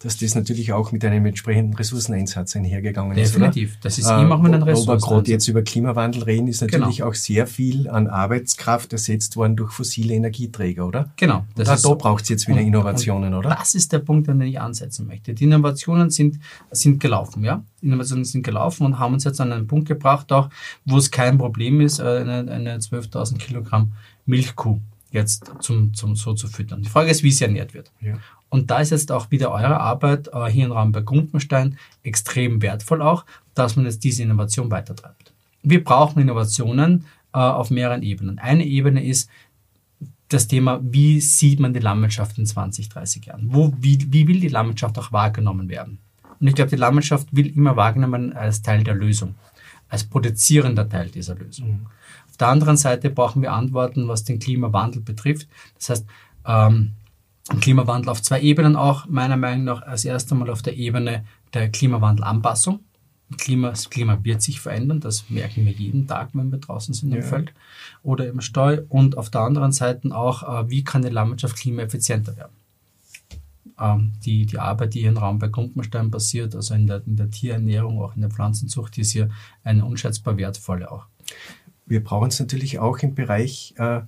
dass 0.00 0.18
das 0.18 0.34
natürlich 0.34 0.74
auch 0.74 0.92
mit 0.92 1.04
einem 1.06 1.24
entsprechenden 1.24 1.74
Ressourceneinsatz 1.74 2.54
einhergegangen 2.54 3.16
ist. 3.16 3.34
Definitiv. 3.34 3.78
Das 3.80 3.98
ist 3.98 4.06
immer 4.06 4.34
auch 4.34 4.42
mit 4.42 4.52
einem 4.52 4.62
Ressourceneinsatz. 4.62 5.10
Wir 5.10 5.16
gerade 5.16 5.30
jetzt 5.30 5.48
über 5.48 5.62
Klimawandel 5.62 6.22
reden, 6.24 6.48
ist 6.48 6.60
natürlich 6.60 6.98
genau. 6.98 7.08
auch 7.08 7.14
sehr 7.14 7.46
viel 7.46 7.88
an 7.88 8.06
Arbeitskraft 8.06 8.92
ersetzt 8.92 9.36
worden 9.36 9.56
durch 9.56 9.72
fossile 9.72 10.14
Energieträger, 10.14 10.86
oder? 10.86 11.10
Genau. 11.16 11.46
Das 11.54 11.84
und 11.84 11.90
da 11.90 11.94
braucht 11.94 12.24
es 12.24 12.28
jetzt 12.28 12.46
wieder 12.46 12.60
und, 12.60 12.66
Innovationen, 12.66 13.32
und 13.32 13.38
oder? 13.38 13.50
Das 13.50 13.74
ist 13.74 13.90
der 13.92 14.00
Punkt, 14.00 14.28
an 14.28 14.38
den 14.38 14.48
ich 14.48 14.60
ansetzen 14.60 15.06
möchte. 15.06 15.32
Die 15.32 15.44
Innovationen 15.44 16.10
sind, 16.10 16.40
sind 16.70 17.00
gelaufen, 17.00 17.42
ja. 17.42 17.62
Innovationen 17.80 18.26
sind 18.26 18.42
gelaufen 18.42 18.84
und 18.84 18.98
haben 18.98 19.14
uns 19.14 19.24
jetzt 19.24 19.40
an 19.40 19.50
einen 19.52 19.66
Punkt 19.66 19.88
gebracht, 19.88 20.30
auch 20.30 20.50
wo 20.84 20.98
es 20.98 21.10
kein 21.10 21.38
Problem 21.38 21.80
ist, 21.80 22.00
äh, 22.00 22.02
eine, 22.02 22.50
eine 22.50 22.76
12.000 22.76 23.38
Kilogramm 23.38 23.92
Milchkuh 24.26 24.78
jetzt 25.10 25.50
zum, 25.60 25.94
zum 25.94 26.16
so 26.16 26.34
zu 26.34 26.48
füttern. 26.48 26.82
Die 26.82 26.88
Frage 26.88 27.10
ist, 27.10 27.22
wie 27.22 27.30
sie 27.30 27.44
ernährt 27.44 27.74
wird. 27.74 27.90
Ja. 28.00 28.18
Und 28.56 28.70
da 28.70 28.78
ist 28.78 28.88
jetzt 28.88 29.12
auch 29.12 29.30
wieder 29.30 29.50
eure 29.50 29.78
Arbeit 29.80 30.30
äh, 30.32 30.46
hier 30.46 30.64
im 30.64 30.72
Raum 30.72 30.90
bei 30.90 31.02
Grundenstein 31.02 31.76
extrem 32.02 32.62
wertvoll 32.62 33.02
auch, 33.02 33.26
dass 33.52 33.76
man 33.76 33.84
jetzt 33.84 34.02
diese 34.02 34.22
Innovation 34.22 34.70
weitertreibt. 34.70 35.34
Wir 35.62 35.84
brauchen 35.84 36.22
Innovationen 36.22 37.04
äh, 37.34 37.38
auf 37.38 37.70
mehreren 37.70 38.02
Ebenen. 38.02 38.38
Eine 38.38 38.64
Ebene 38.64 39.04
ist 39.04 39.28
das 40.28 40.48
Thema, 40.48 40.80
wie 40.82 41.20
sieht 41.20 41.60
man 41.60 41.74
die 41.74 41.80
Landwirtschaft 41.80 42.38
in 42.38 42.46
20, 42.46 42.88
30 42.88 43.26
Jahren? 43.26 43.48
Wo, 43.52 43.74
wie, 43.78 44.10
wie 44.10 44.26
will 44.26 44.40
die 44.40 44.48
Landwirtschaft 44.48 44.98
auch 44.98 45.12
wahrgenommen 45.12 45.68
werden? 45.68 45.98
Und 46.40 46.46
ich 46.46 46.54
glaube, 46.54 46.70
die 46.70 46.76
Landwirtschaft 46.76 47.28
will 47.32 47.48
immer 47.54 47.76
wahrgenommen 47.76 48.32
als 48.32 48.62
Teil 48.62 48.82
der 48.84 48.94
Lösung, 48.94 49.34
als 49.90 50.04
produzierender 50.04 50.88
Teil 50.88 51.10
dieser 51.10 51.34
Lösung. 51.34 51.68
Mhm. 51.68 51.86
Auf 52.30 52.38
der 52.38 52.48
anderen 52.48 52.78
Seite 52.78 53.10
brauchen 53.10 53.42
wir 53.42 53.52
Antworten, 53.52 54.08
was 54.08 54.24
den 54.24 54.38
Klimawandel 54.38 55.02
betrifft. 55.02 55.46
Das 55.76 55.90
heißt, 55.90 56.06
ähm, 56.46 56.92
Klimawandel 57.60 58.10
auf 58.10 58.22
zwei 58.22 58.40
Ebenen 58.40 58.76
auch, 58.76 59.06
meiner 59.06 59.36
Meinung 59.36 59.64
nach 59.64 59.82
als 59.82 60.04
erstes 60.04 60.36
Mal 60.36 60.50
auf 60.50 60.62
der 60.62 60.76
Ebene 60.76 61.24
der 61.54 61.70
Klimawandelanpassung. 61.70 62.80
Klima, 63.38 63.70
das 63.70 63.90
Klima 63.90 64.18
wird 64.22 64.40
sich 64.40 64.60
verändern, 64.60 65.00
das 65.00 65.28
merken 65.28 65.66
wir 65.66 65.72
jeden 65.72 66.06
Tag, 66.06 66.30
wenn 66.34 66.52
wir 66.52 66.58
draußen 66.58 66.94
sind 66.94 67.10
im 67.12 67.22
ja. 67.22 67.26
Feld 67.26 67.52
oder 68.04 68.28
im 68.28 68.40
Stall. 68.40 68.86
Und 68.88 69.18
auf 69.18 69.30
der 69.30 69.40
anderen 69.40 69.72
Seite 69.72 70.14
auch, 70.14 70.42
äh, 70.42 70.70
wie 70.70 70.84
kann 70.84 71.02
die 71.02 71.08
Landwirtschaft 71.08 71.56
klimaeffizienter 71.56 72.36
werden? 72.36 72.52
Ähm, 73.80 74.12
die, 74.24 74.46
die 74.46 74.58
Arbeit, 74.58 74.94
die 74.94 75.00
hier 75.00 75.08
im 75.08 75.18
Raum 75.18 75.40
bei 75.40 75.48
Kumpenstein 75.48 76.10
passiert, 76.10 76.54
also 76.54 76.74
in 76.74 76.86
der, 76.86 77.02
in 77.04 77.16
der 77.16 77.30
Tierernährung, 77.30 78.00
auch 78.00 78.14
in 78.14 78.22
der 78.22 78.30
Pflanzenzucht, 78.30 78.96
die 78.96 79.00
ist 79.00 79.10
hier 79.10 79.28
eine 79.64 79.84
unschätzbar 79.84 80.36
wertvolle 80.36 80.90
auch. 80.90 81.06
Wir 81.84 82.02
brauchen 82.02 82.28
es 82.28 82.38
natürlich 82.38 82.78
auch 82.78 82.98
im 82.98 83.14
Bereich 83.14 83.74
äh, 83.76 84.02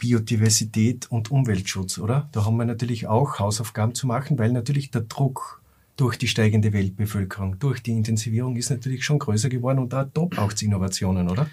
Biodiversität 0.00 1.10
und 1.10 1.30
Umweltschutz, 1.30 1.98
oder? 1.98 2.28
Da 2.32 2.44
haben 2.44 2.56
wir 2.56 2.64
natürlich 2.64 3.06
auch 3.06 3.38
Hausaufgaben 3.38 3.94
zu 3.94 4.06
machen, 4.06 4.38
weil 4.38 4.50
natürlich 4.50 4.90
der 4.90 5.02
Druck 5.02 5.60
durch 5.96 6.16
die 6.16 6.28
steigende 6.28 6.72
Weltbevölkerung, 6.72 7.58
durch 7.58 7.82
die 7.82 7.92
Intensivierung 7.92 8.56
ist 8.56 8.70
natürlich 8.70 9.04
schon 9.04 9.18
größer 9.18 9.50
geworden 9.50 9.78
und 9.78 9.92
da, 9.92 10.04
braucht 10.04 10.56
es 10.56 10.62
Innovationen, 10.62 11.28
oder? 11.28 11.46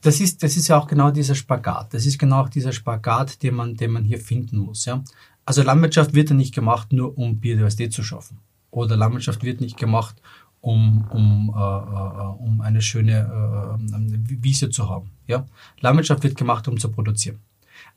Das 0.00 0.20
ist, 0.20 0.42
das 0.42 0.56
ist 0.56 0.66
ja 0.66 0.76
auch 0.76 0.88
genau 0.88 1.12
dieser 1.12 1.36
Spagat. 1.36 1.94
Das 1.94 2.04
ist 2.04 2.18
genau 2.18 2.42
auch 2.42 2.48
dieser 2.48 2.72
Spagat, 2.72 3.40
den 3.44 3.54
man, 3.54 3.76
den 3.76 3.92
man 3.92 4.04
hier 4.04 4.18
finden 4.18 4.58
muss. 4.58 4.84
Ja? 4.84 5.04
Also 5.44 5.62
Landwirtschaft 5.62 6.14
wird 6.14 6.30
ja 6.30 6.34
nicht 6.34 6.52
gemacht, 6.52 6.92
nur 6.92 7.16
um 7.16 7.38
Biodiversität 7.38 7.92
zu 7.92 8.02
schaffen. 8.02 8.38
Oder 8.72 8.96
Landwirtschaft 8.96 9.44
wird 9.44 9.60
nicht 9.60 9.76
gemacht, 9.76 10.20
um, 10.60 11.06
um, 11.12 11.54
äh, 11.56 11.60
äh, 11.60 12.44
um 12.44 12.60
eine 12.60 12.82
schöne 12.82 13.78
äh, 13.78 14.42
Wiese 14.42 14.70
zu 14.70 14.90
haben. 14.90 15.10
Ja? 15.28 15.46
Landwirtschaft 15.80 16.24
wird 16.24 16.36
gemacht, 16.36 16.66
um 16.66 16.76
zu 16.78 16.90
produzieren. 16.90 17.38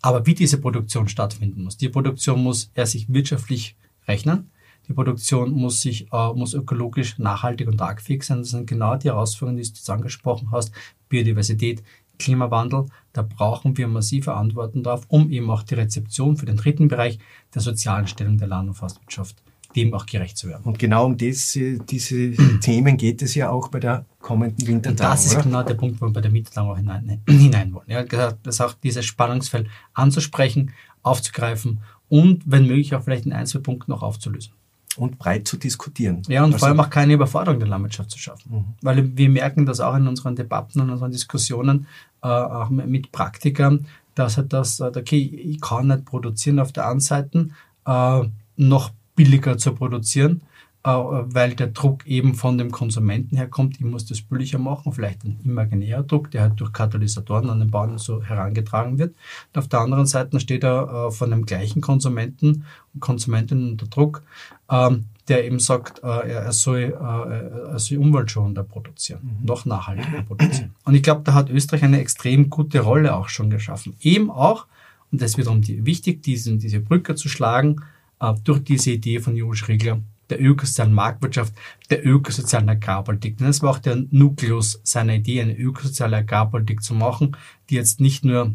Aber 0.02 0.26
wie 0.26 0.34
diese 0.34 0.60
Produktion 0.60 1.08
stattfinden 1.08 1.64
muss, 1.64 1.78
die 1.78 1.90
Produktion 1.90 2.42
muss 2.42 2.72
er 2.74 2.86
sich 2.86 3.12
wirtschaftlich 3.14 3.76
rechnen. 4.08 4.52
Die 4.88 4.94
Produktion 4.94 5.52
muss 5.52 5.82
sich, 5.82 6.12
äh, 6.12 6.34
muss 6.34 6.54
ökologisch 6.54 7.20
nachhaltig 7.20 7.68
und 7.68 7.78
tragfähig 7.78 8.24
sein. 8.24 8.40
Das 8.40 8.50
sind 8.50 8.68
genau 8.68 8.96
die 8.96 9.10
Herausforderungen, 9.10 9.62
die 9.62 9.70
du 9.70 9.76
jetzt 9.76 9.90
angesprochen 9.90 10.52
hast. 10.52 10.72
Biodiversität, 11.08 11.84
Klimawandel. 12.18 12.86
Da 13.14 13.22
brauchen 13.22 13.78
wir 13.78 13.88
massive 13.88 14.34
Antworten 14.34 14.82
darauf, 14.84 15.06
um 15.08 15.30
eben 15.30 15.50
auch 15.52 15.64
die 15.64 15.76
Rezeption 15.76 16.36
für 16.36 16.48
den 16.48 16.58
dritten 16.58 16.88
Bereich 16.88 17.20
der 17.54 17.62
sozialen 17.62 18.08
Stellung 18.08 18.38
der 18.38 18.48
Land- 18.48 18.70
und 18.70 18.76
Forstwirtschaft 18.76 19.42
dem 19.76 19.94
auch 19.94 20.06
gerecht 20.06 20.38
zu 20.38 20.48
werden. 20.48 20.64
Und 20.64 20.80
genau 20.80 21.06
um 21.06 21.18
diese, 21.18 21.80
diese 21.80 22.32
Themen 22.62 22.98
geht 22.98 23.22
es 23.22 23.36
ja 23.36 23.50
auch 23.50 23.70
bei 23.70 23.80
der 23.80 24.06
kommenden 24.20 24.68
Wintertagung. 24.68 25.12
das 25.12 25.26
ist 25.26 25.36
oder? 25.36 25.44
genau 25.44 25.64
der 25.64 25.74
Punkt, 25.76 26.02
wo 26.02 26.08
wir 26.08 26.14
bei 26.14 26.22
der 26.22 26.34
Wintertagung 26.34 26.72
auch 26.72 26.78
hinein, 26.78 27.22
hinein 27.30 27.74
wollen. 27.74 27.86
Ja, 27.88 28.04
gesagt, 28.04 28.40
das 28.44 28.62
auch 28.62 28.74
dieses 28.74 29.06
Spannungsfeld 29.06 29.68
anzusprechen, 29.94 30.72
aufzugreifen 31.04 31.80
und 32.10 32.44
wenn 32.46 32.68
möglich 32.68 32.94
auch 32.96 33.04
vielleicht 33.04 33.26
in 33.26 33.34
ein, 33.34 33.46
zwei 33.46 33.60
Punkten 33.60 33.92
noch 33.92 34.04
aufzulösen 34.04 34.54
und 34.98 35.18
breit 35.18 35.48
zu 35.48 35.58
diskutieren. 35.58 36.22
Ja, 36.28 36.44
und 36.44 36.54
also, 36.54 36.60
vor 36.60 36.68
allem 36.68 36.80
auch 36.80 36.90
keine 36.90 37.14
Überforderung 37.14 37.60
der 37.60 37.70
Landwirtschaft 37.70 38.12
zu 38.12 38.20
schaffen. 38.20 38.54
Mhm. 38.54 38.66
Weil 38.82 39.18
wir 39.18 39.30
merken 39.30 39.66
das 39.66 39.80
auch 39.80 39.96
in 39.96 40.08
unseren 40.08 40.36
Debatten 40.36 40.82
und 40.82 40.90
unseren 40.90 41.12
Diskussionen, 41.12 41.88
äh, 42.22 42.28
auch 42.28 42.70
mit 42.70 43.12
Praktikern, 43.12 43.88
dass 44.16 44.38
halt 44.38 44.52
das, 44.54 44.80
äh, 44.80 44.92
okay, 44.96 45.22
ich 45.22 45.62
kann 45.62 45.88
nicht 45.88 46.06
produzieren 46.06 46.60
auf 46.60 46.72
der 46.72 46.88
einen 46.88 47.00
Seite, 47.00 47.50
äh, 47.86 48.22
noch 48.58 48.92
billiger 49.22 49.56
zu 49.60 49.76
produzieren, 49.76 50.42
äh, 50.84 50.90
weil 50.90 51.54
der 51.54 51.68
Druck 51.68 52.08
eben 52.08 52.34
von 52.34 52.58
dem 52.58 52.72
Konsumenten 52.72 53.38
herkommt. 53.38 53.76
Ich 53.76 53.86
muss 53.86 54.08
das 54.08 54.22
billiger 54.22 54.58
machen, 54.58 54.94
vielleicht 54.94 55.24
ein 55.24 55.40
imaginärer 55.46 56.02
Druck, 56.02 56.32
der 56.32 56.42
halt 56.42 56.60
durch 56.60 56.74
Katalysatoren 56.74 57.52
an 57.52 57.60
den 57.60 57.70
Bauern 57.70 58.00
so 58.00 58.24
herangetragen 58.24 58.98
wird. 58.98 59.14
Und 59.54 59.60
auf 59.60 59.68
der 59.68 59.82
anderen 59.82 60.08
Seite 60.08 60.40
steht 60.40 60.64
er 60.64 61.10
äh, 61.10 61.12
von 61.12 61.30
dem 61.30 61.46
gleichen 61.46 61.82
Konsumenten 61.82 62.66
und 62.96 63.00
Konsumentinnen 63.00 63.74
unter 63.74 63.86
Druck, 63.86 64.24
ähm, 64.72 65.06
der 65.28 65.46
eben 65.46 65.60
sagt, 65.60 66.02
äh, 66.04 66.32
er, 66.32 66.52
soll, 66.52 66.98
er 67.00 67.78
soll 67.78 68.00
umweltschonender 68.00 68.64
produzieren, 68.64 69.22
mhm. 69.22 69.46
noch 69.46 69.66
nachhaltiger 69.66 70.24
produzieren. 70.24 70.74
Und 70.84 70.96
ich 70.96 71.04
glaube, 71.04 71.22
da 71.24 71.36
hat 71.36 71.52
Österreich 71.52 71.84
eine 71.84 72.02
extrem 72.02 72.50
gute 72.50 72.80
Rolle 72.80 73.16
auch 73.16 73.30
schon 73.30 73.52
geschaffen. 73.52 73.96
Eben 74.02 74.32
auch, 74.32 74.66
und 75.12 75.22
das 75.22 75.32
ist 75.32 75.38
wiederum 75.38 75.62
die, 75.62 75.86
wichtig, 75.86 76.24
diese 76.24 76.80
Brücke 76.80 77.14
zu 77.14 77.30
schlagen, 77.30 77.82
durch 78.44 78.64
diese 78.64 78.92
Idee 78.92 79.20
von 79.20 79.36
Jonas 79.36 79.68
Riegler, 79.68 80.02
der 80.30 80.42
ökosozialen 80.42 80.94
Marktwirtschaft, 80.94 81.54
der 81.90 82.06
ökosozialen 82.06 82.70
Agrarpolitik. 82.70 83.38
Denn 83.38 83.48
das 83.48 83.62
war 83.62 83.72
auch 83.72 83.80
der 83.80 84.04
Nukleus 84.12 84.80
seiner 84.84 85.16
Idee, 85.16 85.42
eine 85.42 85.58
ökosoziale 85.58 86.18
Agrarpolitik 86.18 86.84
zu 86.84 86.94
machen, 86.94 87.36
die 87.70 87.76
jetzt 87.76 88.00
nicht 88.00 88.24
nur 88.24 88.54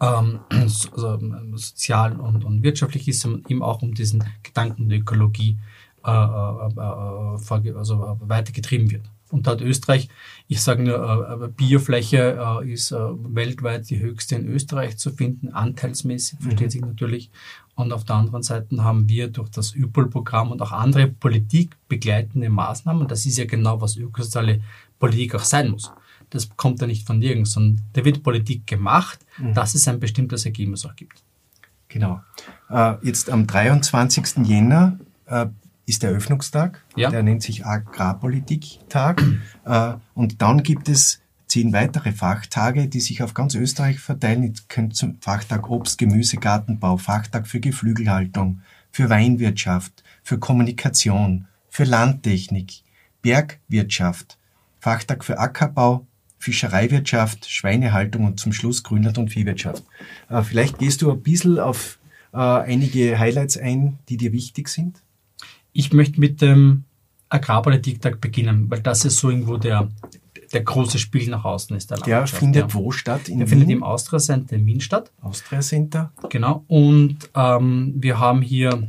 ähm, 0.00 0.40
also, 0.50 1.18
sozial 1.54 2.18
und, 2.18 2.44
und 2.44 2.62
wirtschaftlich 2.62 3.08
ist, 3.08 3.20
sondern 3.20 3.44
eben 3.48 3.62
auch 3.62 3.82
um 3.82 3.94
diesen 3.94 4.24
Gedanken 4.42 4.88
der 4.88 5.00
Ökologie 5.00 5.58
äh, 6.04 6.10
äh, 6.10 7.70
äh, 7.70 7.76
also 7.76 8.18
weitergetrieben 8.20 8.90
wird. 8.90 9.10
Und 9.30 9.46
da 9.46 9.52
hat 9.52 9.60
Österreich, 9.60 10.08
ich 10.48 10.60
sage 10.60 10.82
nur, 10.82 11.44
äh, 11.44 11.48
Biofläche 11.48 12.38
äh, 12.62 12.72
ist 12.72 12.90
äh, 12.90 12.96
weltweit 12.98 13.88
die 13.88 14.00
höchste 14.00 14.34
in 14.34 14.48
Österreich 14.48 14.98
zu 14.98 15.10
finden, 15.10 15.52
anteilsmäßig, 15.52 16.40
versteht 16.40 16.66
mhm. 16.66 16.70
sich 16.70 16.80
natürlich. 16.80 17.30
Und 17.76 17.92
auf 17.92 18.04
der 18.04 18.16
anderen 18.16 18.42
Seite 18.42 18.82
haben 18.82 19.08
wir 19.08 19.28
durch 19.28 19.48
das 19.50 19.74
ÖPOL-Programm 19.74 20.50
und 20.50 20.60
auch 20.60 20.72
andere 20.72 21.06
politikbegleitende 21.06 22.50
Maßnahmen, 22.50 23.08
das 23.08 23.24
ist 23.24 23.38
ja 23.38 23.46
genau, 23.46 23.80
was 23.80 23.96
ökosoziale 23.96 24.60
Politik 24.98 25.34
auch 25.36 25.44
sein 25.44 25.70
muss. 25.70 25.92
Das 26.28 26.48
kommt 26.56 26.80
ja 26.80 26.86
nicht 26.86 27.06
von 27.06 27.18
nirgends, 27.18 27.52
sondern 27.52 27.84
da 27.92 28.04
wird 28.04 28.22
Politik 28.22 28.66
gemacht, 28.66 29.20
mhm. 29.38 29.54
dass 29.54 29.74
es 29.74 29.88
ein 29.88 29.98
bestimmtes 29.98 30.44
Ergebnis 30.44 30.84
auch 30.84 30.94
gibt. 30.94 31.22
Genau. 31.88 32.20
Jetzt 33.02 33.30
am 33.30 33.48
23. 33.48 34.46
Jänner 34.46 34.96
ist 35.90 36.02
der 36.02 36.10
Eröffnungstag. 36.10 36.82
Ja. 36.96 37.10
Der 37.10 37.22
nennt 37.22 37.42
sich 37.42 37.66
Agrarpolitiktag. 37.66 39.22
äh, 39.64 39.94
und 40.14 40.40
dann 40.40 40.62
gibt 40.62 40.88
es 40.88 41.20
zehn 41.48 41.72
weitere 41.72 42.12
Fachtage, 42.12 42.86
die 42.86 43.00
sich 43.00 43.22
auf 43.22 43.34
ganz 43.34 43.54
Österreich 43.56 43.98
verteilen. 43.98 44.44
Jetzt 44.44 44.68
könnt 44.68 44.94
zum 44.94 45.18
Fachtag 45.20 45.68
Obst, 45.68 45.98
Gemüse, 45.98 46.36
Gartenbau, 46.36 46.96
Fachtag 46.96 47.48
für 47.48 47.58
Geflügelhaltung, 47.58 48.62
für 48.92 49.10
Weinwirtschaft, 49.10 50.04
für 50.22 50.38
Kommunikation, 50.38 51.46
für 51.68 51.84
Landtechnik, 51.84 52.82
Bergwirtschaft, 53.20 54.38
Fachtag 54.78 55.24
für 55.24 55.38
Ackerbau, 55.38 56.06
Fischereiwirtschaft, 56.38 57.50
Schweinehaltung 57.50 58.24
und 58.24 58.38
zum 58.38 58.52
Schluss 58.52 58.84
Grünland 58.84 59.18
und 59.18 59.30
Viehwirtschaft. 59.30 59.82
Äh, 60.28 60.42
vielleicht 60.42 60.78
gehst 60.78 61.02
du 61.02 61.10
ein 61.10 61.20
bisschen 61.20 61.58
auf 61.58 61.98
äh, 62.32 62.36
einige 62.38 63.18
Highlights 63.18 63.58
ein, 63.58 63.98
die 64.08 64.16
dir 64.16 64.32
wichtig 64.32 64.68
sind? 64.68 65.02
Ich 65.72 65.92
möchte 65.92 66.20
mit 66.20 66.40
dem 66.40 66.84
Agrarpolitiktag 67.28 68.20
beginnen, 68.20 68.70
weil 68.70 68.80
das 68.80 69.04
ist 69.04 69.18
so 69.18 69.30
irgendwo 69.30 69.56
der, 69.56 69.88
der 70.52 70.62
große 70.62 70.98
Spiel 70.98 71.30
nach 71.30 71.44
außen 71.44 71.76
ist. 71.76 71.90
Der, 71.90 71.98
der 71.98 72.26
findet 72.26 72.68
ja. 72.70 72.74
wo 72.74 72.90
statt? 72.90 73.28
In 73.28 73.38
der 73.38 73.46
Wien? 73.46 73.58
findet 73.58 73.70
im 73.70 73.82
Austria 73.82 74.18
Center 74.18 74.56
in 74.56 74.66
Wien 74.66 74.80
statt. 74.80 75.12
Austria 75.20 75.60
Center. 75.60 76.12
Genau. 76.28 76.64
Und 76.66 77.30
ähm, 77.34 77.94
wir 77.96 78.18
haben 78.18 78.42
hier 78.42 78.88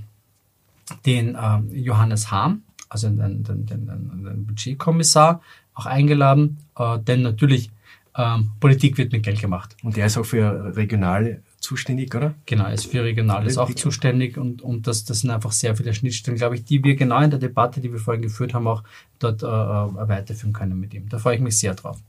den 1.05 1.37
ähm, 1.39 1.69
Johannes 1.71 2.31
Hahn, 2.31 2.63
also 2.89 3.09
den, 3.09 3.43
den, 3.43 3.65
den, 3.65 3.87
den 3.87 4.45
Budgetkommissar, 4.47 5.41
auch 5.73 5.85
eingeladen, 5.85 6.57
äh, 6.77 6.99
denn 6.99 7.21
natürlich 7.21 7.71
ähm, 8.17 8.51
Politik 8.59 8.97
wird 8.97 9.11
mit 9.11 9.23
Geld 9.23 9.39
gemacht. 9.39 9.75
Und 9.83 9.95
der 9.95 10.07
ist 10.07 10.17
auch 10.17 10.25
für 10.25 10.75
regionale 10.75 11.43
zuständig, 11.61 12.13
oder? 12.13 12.33
Genau, 12.45 12.65
er 12.65 12.73
ist 12.73 12.87
für 12.87 13.03
Regionales 13.03 13.57
auch 13.57 13.73
zuständig 13.73 14.37
und, 14.37 14.61
und 14.61 14.87
das, 14.87 15.05
das 15.05 15.21
sind 15.21 15.29
einfach 15.29 15.51
sehr 15.51 15.75
viele 15.75 15.93
Schnittstellen, 15.93 16.37
glaube 16.37 16.55
ich, 16.55 16.65
die 16.65 16.83
wir 16.83 16.95
genau 16.95 17.21
in 17.21 17.29
der 17.29 17.39
Debatte, 17.39 17.79
die 17.79 17.91
wir 17.91 17.99
vorhin 17.99 18.23
geführt 18.23 18.53
haben, 18.53 18.67
auch 18.67 18.83
dort 19.19 19.43
äh, 19.43 19.45
äh 19.45 20.09
weiterführen 20.09 20.53
können 20.53 20.79
mit 20.79 20.93
ihm. 20.93 21.07
Da 21.07 21.19
freue 21.19 21.35
ich 21.35 21.41
mich 21.41 21.57
sehr 21.57 21.75
drauf. 21.75 21.99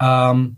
Ähm, 0.00 0.56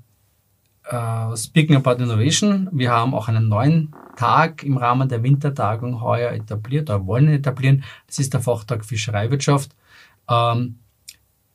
äh, 0.85 1.37
speaking 1.37 1.77
about 1.77 2.03
Innovation, 2.03 2.69
wir 2.73 2.93
haben 2.93 3.15
auch 3.15 3.29
einen 3.29 3.49
neuen 3.49 3.93
Tag 4.17 4.63
im 4.63 4.77
Rahmen 4.77 5.09
der 5.09 5.23
Wintertagung 5.23 6.01
heuer 6.01 6.31
etabliert 6.31 6.89
oder 6.89 7.07
wollen 7.07 7.29
etablieren. 7.29 7.85
Das 8.07 8.21
ist 8.21 8.33
der 8.33 8.41
Fachtag 8.41 8.85
Fischereiwirtschaft. 8.85 9.75
Ähm, 10.29 10.79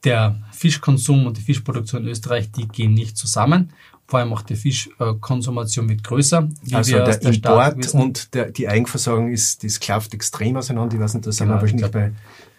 der 0.03 0.43
Fischkonsum 0.51 1.25
und 1.25 1.37
die 1.37 1.41
Fischproduktion 1.41 2.03
in 2.03 2.09
Österreich, 2.09 2.51
die 2.51 2.67
gehen 2.67 2.93
nicht 2.93 3.17
zusammen 3.17 3.71
vor 4.07 4.19
allem 4.19 4.33
auch 4.33 4.43
die 4.43 4.55
Fischkonsumation 4.55 5.89
wird 5.89 6.03
größer. 6.03 6.47
also 6.73 6.91
der, 6.91 7.17
der 7.17 7.33
Import 7.33 7.93
und 7.93 8.33
der, 8.33 8.51
die 8.51 8.67
Eigenversorgung 8.67 9.31
ist, 9.31 9.63
das 9.63 9.79
klafft 9.79 10.13
extrem 10.13 10.55
auseinander. 10.57 10.95
Ich 10.95 11.01
weiß 11.01 11.15
nicht, 11.15 11.23
genau, 11.23 11.31
sind 11.31 11.47
wir 11.47 11.55
wahrscheinlich 11.55 11.91
bei... 11.91 12.11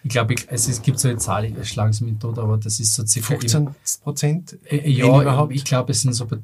Ich 0.03 0.11
glaube, 0.11 0.35
es, 0.47 0.67
es 0.67 0.81
gibt 0.81 0.99
so 0.99 1.07
eine 1.07 1.17
Zahl, 1.17 1.45
ich 1.45 1.69
schlage 1.69 1.89
es 1.89 2.01
mit 2.01 2.19
tot, 2.19 2.37
aber 2.37 2.57
das 2.57 2.79
ist 2.79 2.93
so 2.93 3.05
circa... 3.05 3.29
15 3.29 3.69
Prozent? 4.03 4.57
Äh, 4.65 4.89
ja, 4.89 5.05
überhaupt? 5.05 5.53
ich 5.53 5.63
glaube, 5.63 5.91
es 5.91 6.01
sind 6.01 6.13
so 6.13 6.25
bei 6.25 6.37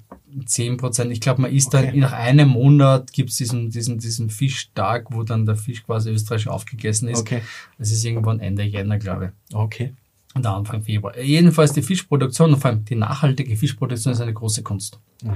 10 0.46 0.78
Prozent. 0.78 1.12
Ich 1.12 1.22
glaube, 1.22 1.42
man 1.42 1.52
isst 1.52 1.74
okay. 1.74 1.88
dann 1.88 2.00
nach 2.00 2.14
einem 2.14 2.50
Monat 2.50 3.12
gibt 3.14 3.30
es 3.30 3.38
diesen, 3.38 3.70
diesen, 3.70 4.00
diesen 4.00 4.30
Fischtag, 4.30 5.08
wo 5.12 5.24
dann 5.24 5.46
der 5.46 5.56
Fisch 5.56 5.84
quasi 5.84 6.12
österreichisch 6.12 6.48
aufgegessen 6.48 7.10
ist. 7.10 7.20
Okay. 7.20 7.42
Das 7.78 7.92
ist 7.92 8.04
irgendwann 8.04 8.40
Ende 8.40 8.64
Jänner, 8.64 8.98
glaube 8.98 9.32
ich. 9.50 9.56
Okay. 9.56 9.94
Und 10.36 10.46
Anfang 10.48 10.82
Februar. 10.82 11.18
Jedenfalls 11.20 11.74
die 11.74 11.84
Fischproduktion 11.84 12.54
und 12.54 12.60
vor 12.60 12.72
allem 12.72 12.86
die 12.86 12.96
nachhaltige 12.96 13.56
Fischproduktion 13.56 14.14
ist 14.14 14.22
eine 14.22 14.34
große 14.34 14.64
Kunst. 14.64 15.00
Mhm. 15.22 15.32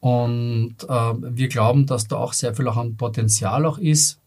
Und 0.00 0.76
äh, 0.88 1.14
wir 1.36 1.48
glauben, 1.48 1.86
dass 1.86 2.08
da 2.08 2.16
auch 2.16 2.32
sehr 2.32 2.54
viel 2.54 2.66
auch 2.66 2.76
an 2.76 2.96
Potenzial 2.96 3.64
auch 3.66 3.78
ist 3.78 4.18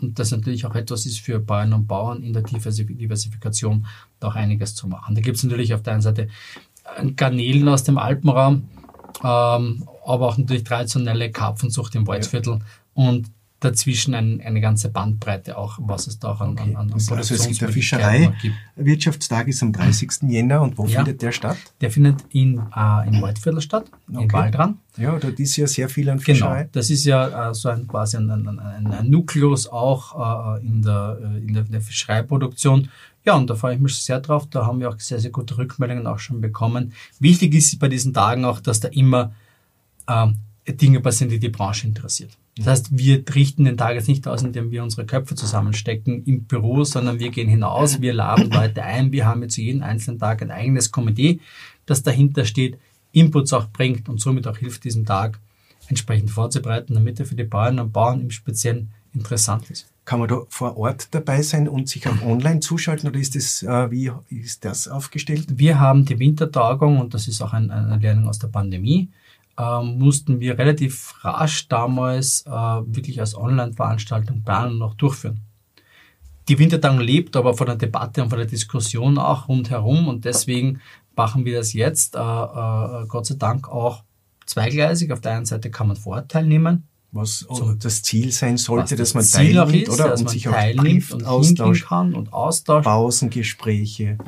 und 0.00 0.18
das 0.18 0.30
natürlich 0.30 0.66
auch 0.66 0.74
etwas 0.74 1.06
ist 1.06 1.20
für 1.20 1.40
Bauern 1.40 1.72
und 1.72 1.86
Bauern 1.86 2.22
in 2.22 2.32
der 2.32 2.42
Diversifikation 2.42 3.86
da 4.20 4.28
auch 4.28 4.34
einiges 4.34 4.74
zu 4.74 4.86
machen. 4.86 5.14
Da 5.14 5.20
gibt 5.20 5.36
es 5.36 5.44
natürlich 5.44 5.74
auf 5.74 5.82
der 5.82 5.94
einen 5.94 6.02
Seite 6.02 6.28
Garnelen 7.16 7.68
aus 7.68 7.84
dem 7.84 7.98
Alpenraum, 7.98 8.68
ähm, 9.22 9.88
aber 10.04 10.28
auch 10.28 10.36
natürlich 10.36 10.64
traditionelle 10.64 11.30
Karpfenzucht 11.30 11.94
im 11.94 12.06
Waldviertel. 12.06 12.58
Ja. 12.58 12.64
Und 12.94 13.30
dazwischen 13.64 14.14
ein, 14.14 14.40
eine 14.40 14.60
ganze 14.60 14.90
Bandbreite 14.90 15.56
auch, 15.56 15.78
was 15.80 16.06
es 16.06 16.18
da 16.18 16.32
auch 16.32 16.40
an, 16.40 16.52
okay. 16.52 16.74
an, 16.74 16.92
an 16.92 16.92
Also 16.92 17.34
es 17.34 17.46
gibt 17.46 17.60
der 17.60 17.68
Fischerei. 17.68 18.32
Wirtschaftstag 18.76 19.48
ist 19.48 19.62
am 19.62 19.72
30. 19.72 20.10
Jänner 20.28 20.62
und 20.62 20.76
wo 20.78 20.86
ja. 20.86 20.98
findet 20.98 21.22
der 21.22 21.32
statt? 21.32 21.56
Der 21.80 21.90
findet 21.90 22.22
in, 22.30 22.58
äh, 22.58 23.08
im 23.08 23.22
Waldviertel 23.22 23.60
statt, 23.60 23.86
okay. 24.08 24.22
in 24.22 24.32
Waldran. 24.32 24.78
Ja, 24.96 25.18
da 25.18 25.28
ist 25.28 25.56
ja 25.56 25.66
sehr 25.66 25.88
viel 25.88 26.08
an 26.08 26.18
genau. 26.18 26.24
Fischerei. 26.24 26.58
Genau, 26.60 26.70
das 26.72 26.90
ist 26.90 27.04
ja 27.04 27.50
äh, 27.50 27.54
so 27.54 27.68
ein 27.68 27.88
quasi 27.88 28.16
ein, 28.16 28.30
ein, 28.30 28.58
ein, 28.58 28.86
ein 28.86 29.10
Nukleus 29.10 29.66
auch 29.66 30.58
äh, 30.58 30.66
in, 30.66 30.82
der, 30.82 31.18
äh, 31.20 31.38
in, 31.38 31.54
der, 31.54 31.66
in 31.66 31.72
der 31.72 31.80
Fischereiproduktion. 31.80 32.90
Ja, 33.24 33.34
und 33.34 33.48
da 33.48 33.54
freue 33.54 33.74
ich 33.74 33.80
mich 33.80 33.96
sehr 33.96 34.20
drauf. 34.20 34.46
Da 34.50 34.66
haben 34.66 34.80
wir 34.80 34.90
auch 34.90 35.00
sehr, 35.00 35.18
sehr 35.18 35.30
gute 35.30 35.56
Rückmeldungen 35.56 36.06
auch 36.06 36.18
schon 36.18 36.40
bekommen. 36.40 36.92
Wichtig 37.18 37.54
ist 37.54 37.78
bei 37.78 37.88
diesen 37.88 38.12
Tagen 38.12 38.44
auch, 38.44 38.60
dass 38.60 38.80
da 38.80 38.88
immer 38.88 39.34
äh, 40.06 40.26
Dinge 40.72 41.00
passieren, 41.00 41.30
die 41.30 41.38
die 41.38 41.48
Branche 41.48 41.86
interessiert. 41.86 42.36
Das 42.56 42.66
heißt, 42.66 42.96
wir 42.96 43.24
richten 43.34 43.64
den 43.64 43.76
Tag 43.76 43.94
jetzt 43.94 44.06
nicht 44.06 44.28
aus, 44.28 44.42
indem 44.42 44.70
wir 44.70 44.84
unsere 44.84 45.06
Köpfe 45.06 45.34
zusammenstecken 45.34 46.22
im 46.24 46.44
Büro, 46.44 46.84
sondern 46.84 47.18
wir 47.18 47.30
gehen 47.30 47.48
hinaus, 47.48 48.00
wir 48.00 48.14
laden 48.14 48.50
Leute 48.50 48.84
ein, 48.84 49.10
wir 49.10 49.26
haben 49.26 49.42
jetzt 49.42 49.56
jeden 49.56 49.82
einzelnen 49.82 50.20
Tag 50.20 50.40
ein 50.40 50.52
eigenes 50.52 50.92
Komitee, 50.92 51.40
das 51.86 52.02
dahinter 52.02 52.44
steht, 52.44 52.78
Inputs 53.12 53.52
auch 53.52 53.68
bringt 53.68 54.08
und 54.08 54.20
somit 54.20 54.46
auch 54.46 54.58
hilft, 54.58 54.84
diesen 54.84 55.04
Tag 55.04 55.40
entsprechend 55.88 56.30
vorzubereiten, 56.30 56.94
damit 56.94 57.18
er 57.18 57.26
für 57.26 57.34
die 57.34 57.44
Bauern 57.44 57.80
und 57.80 57.92
Bauern 57.92 58.20
im 58.20 58.30
Speziellen 58.30 58.90
interessant 59.12 59.70
ist. 59.70 59.86
Kann 60.04 60.20
man 60.20 60.28
da 60.28 60.42
vor 60.48 60.76
Ort 60.76 61.08
dabei 61.12 61.42
sein 61.42 61.68
und 61.68 61.88
sich 61.88 62.06
auch 62.06 62.22
online 62.22 62.60
zuschalten 62.60 63.08
oder 63.08 63.18
ist 63.18 63.34
das, 63.34 63.62
äh, 63.62 63.90
wie 63.90 64.12
ist 64.28 64.64
das 64.64 64.86
aufgestellt? 64.86 65.58
Wir 65.58 65.80
haben 65.80 66.04
die 66.04 66.18
Wintertagung 66.18 66.98
und 67.00 67.14
das 67.14 67.26
ist 67.26 67.40
auch 67.40 67.52
ein, 67.52 67.70
eine 67.70 67.98
Lernung 67.98 68.28
aus 68.28 68.38
der 68.38 68.48
Pandemie 68.48 69.08
ähm, 69.58 69.98
mussten 69.98 70.40
wir 70.40 70.58
relativ 70.58 71.14
rasch 71.22 71.68
damals 71.68 72.44
äh, 72.46 72.50
wirklich 72.50 73.20
als 73.20 73.36
Online-Veranstaltung 73.36 74.42
planen 74.42 74.76
und 74.76 74.82
auch 74.82 74.94
durchführen. 74.94 75.40
Die 76.48 76.58
Wintertagung 76.58 77.00
lebt 77.00 77.36
aber 77.36 77.54
von 77.54 77.66
der 77.66 77.76
Debatte 77.76 78.22
und 78.22 78.28
von 78.28 78.38
der 78.38 78.48
Diskussion 78.48 79.16
auch 79.18 79.48
rundherum 79.48 80.08
und 80.08 80.24
deswegen 80.24 80.80
machen 81.16 81.44
wir 81.44 81.58
das 81.58 81.72
jetzt, 81.72 82.16
äh, 82.16 82.18
äh, 82.18 83.06
Gott 83.06 83.26
sei 83.26 83.36
Dank, 83.36 83.68
auch 83.68 84.02
zweigleisig. 84.46 85.12
Auf 85.12 85.20
der 85.20 85.32
einen 85.32 85.46
Seite 85.46 85.70
kann 85.70 85.88
man 85.88 85.96
vor 85.96 86.16
Ort 86.16 86.30
teilnehmen. 86.30 86.84
Was 87.12 87.46
so, 87.48 87.74
das 87.74 88.02
Ziel 88.02 88.32
sein 88.32 88.56
sollte, 88.56 88.96
dass 88.96 89.14
man 89.14 89.22
Ziel 89.22 89.54
teilnimmt, 89.54 89.88
ist, 89.88 89.90
oder? 89.90 90.14
Und 90.14 90.24
man 90.24 90.32
sich 90.32 90.42
teilnimmt 90.42 90.80
auch 90.80 90.82
trifft, 90.82 91.12
und 91.12 91.24
Austausch, 91.24 91.84
kann 91.86 92.14
und 92.14 92.32
austauscht. 92.32 92.84
Pausengespräche. 92.84 94.18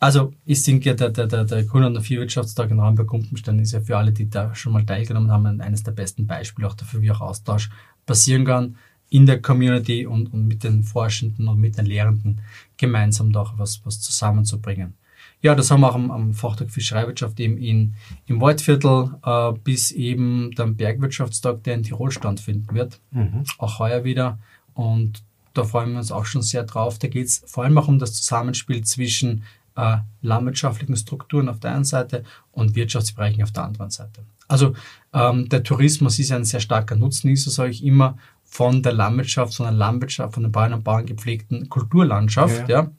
Also 0.00 0.32
ich 0.46 0.62
denke, 0.62 0.88
ja, 0.88 0.94
der, 0.94 1.10
der, 1.10 1.26
der, 1.26 1.44
der 1.44 1.62
Grün- 1.64 1.84
und 1.84 1.92
der 1.92 2.02
Viehwirtschaftstag 2.02 2.70
in 2.70 2.80
Ramberg-Gumpenstein 2.80 3.58
ist 3.58 3.72
ja 3.72 3.80
für 3.80 3.98
alle, 3.98 4.12
die 4.12 4.30
da 4.30 4.54
schon 4.54 4.72
mal 4.72 4.84
teilgenommen 4.84 5.30
haben, 5.30 5.60
eines 5.60 5.82
der 5.82 5.92
besten 5.92 6.26
Beispiele 6.26 6.66
auch 6.66 6.74
dafür, 6.74 7.02
wie 7.02 7.10
auch 7.10 7.20
Austausch 7.20 7.68
passieren 8.06 8.46
kann 8.46 8.76
in 9.10 9.26
der 9.26 9.42
Community 9.42 10.06
und, 10.06 10.32
und 10.32 10.48
mit 10.48 10.64
den 10.64 10.84
Forschenden 10.84 11.48
und 11.48 11.60
mit 11.60 11.76
den 11.76 11.84
Lehrenden 11.84 12.40
gemeinsam 12.78 13.32
da 13.32 13.42
auch 13.42 13.58
was, 13.58 13.84
was 13.84 14.00
zusammenzubringen. 14.00 14.94
Ja, 15.42 15.54
das 15.54 15.70
haben 15.70 15.80
wir 15.80 15.90
auch 15.90 15.94
am, 15.94 16.10
am 16.10 16.32
Fachtag 16.32 16.70
Fischereiwirtschaft 16.70 17.38
eben 17.40 17.58
in, 17.58 17.94
im 18.26 18.40
Waldviertel 18.40 19.10
äh, 19.22 19.52
bis 19.64 19.90
eben 19.90 20.52
der 20.52 20.66
Bergwirtschaftstag, 20.66 21.62
der 21.64 21.74
in 21.74 21.82
Tirol 21.82 22.10
stattfinden 22.10 22.74
wird. 22.74 23.00
Mhm. 23.10 23.44
Auch 23.58 23.78
heuer 23.78 24.04
wieder. 24.04 24.38
Und 24.74 25.22
da 25.54 25.64
freuen 25.64 25.92
wir 25.92 25.98
uns 25.98 26.12
auch 26.12 26.26
schon 26.26 26.42
sehr 26.42 26.64
drauf. 26.64 26.98
Da 26.98 27.08
geht 27.08 27.26
es 27.26 27.42
vor 27.46 27.64
allem 27.64 27.76
auch 27.78 27.88
um 27.88 27.98
das 27.98 28.14
Zusammenspiel 28.14 28.82
zwischen 28.84 29.44
äh, 29.80 29.98
landwirtschaftlichen 30.22 30.96
Strukturen 30.96 31.48
auf 31.48 31.60
der 31.60 31.74
einen 31.74 31.84
Seite 31.84 32.24
und 32.52 32.74
Wirtschaftsbereichen 32.74 33.42
auf 33.42 33.52
der 33.52 33.64
anderen 33.64 33.90
Seite. 33.90 34.22
Also 34.48 34.74
ähm, 35.12 35.48
der 35.48 35.62
Tourismus 35.62 36.18
ist 36.18 36.32
ein 36.32 36.44
sehr 36.44 36.60
starker 36.60 36.96
Nutznießer, 36.96 37.50
sage 37.50 37.70
ich 37.70 37.84
immer, 37.84 38.18
von 38.44 38.82
der 38.82 38.92
Landwirtschaft, 38.92 39.54
von 39.54 39.66
der 39.66 39.74
Landwirtschaft, 39.74 40.34
von 40.34 40.42
den 40.42 40.52
Bauern 40.52 40.74
und 40.74 40.84
Bauern 40.84 41.06
gepflegten 41.06 41.68
Kulturlandschaft. 41.68 42.68
Ja. 42.68 42.82
ja. 42.82 42.90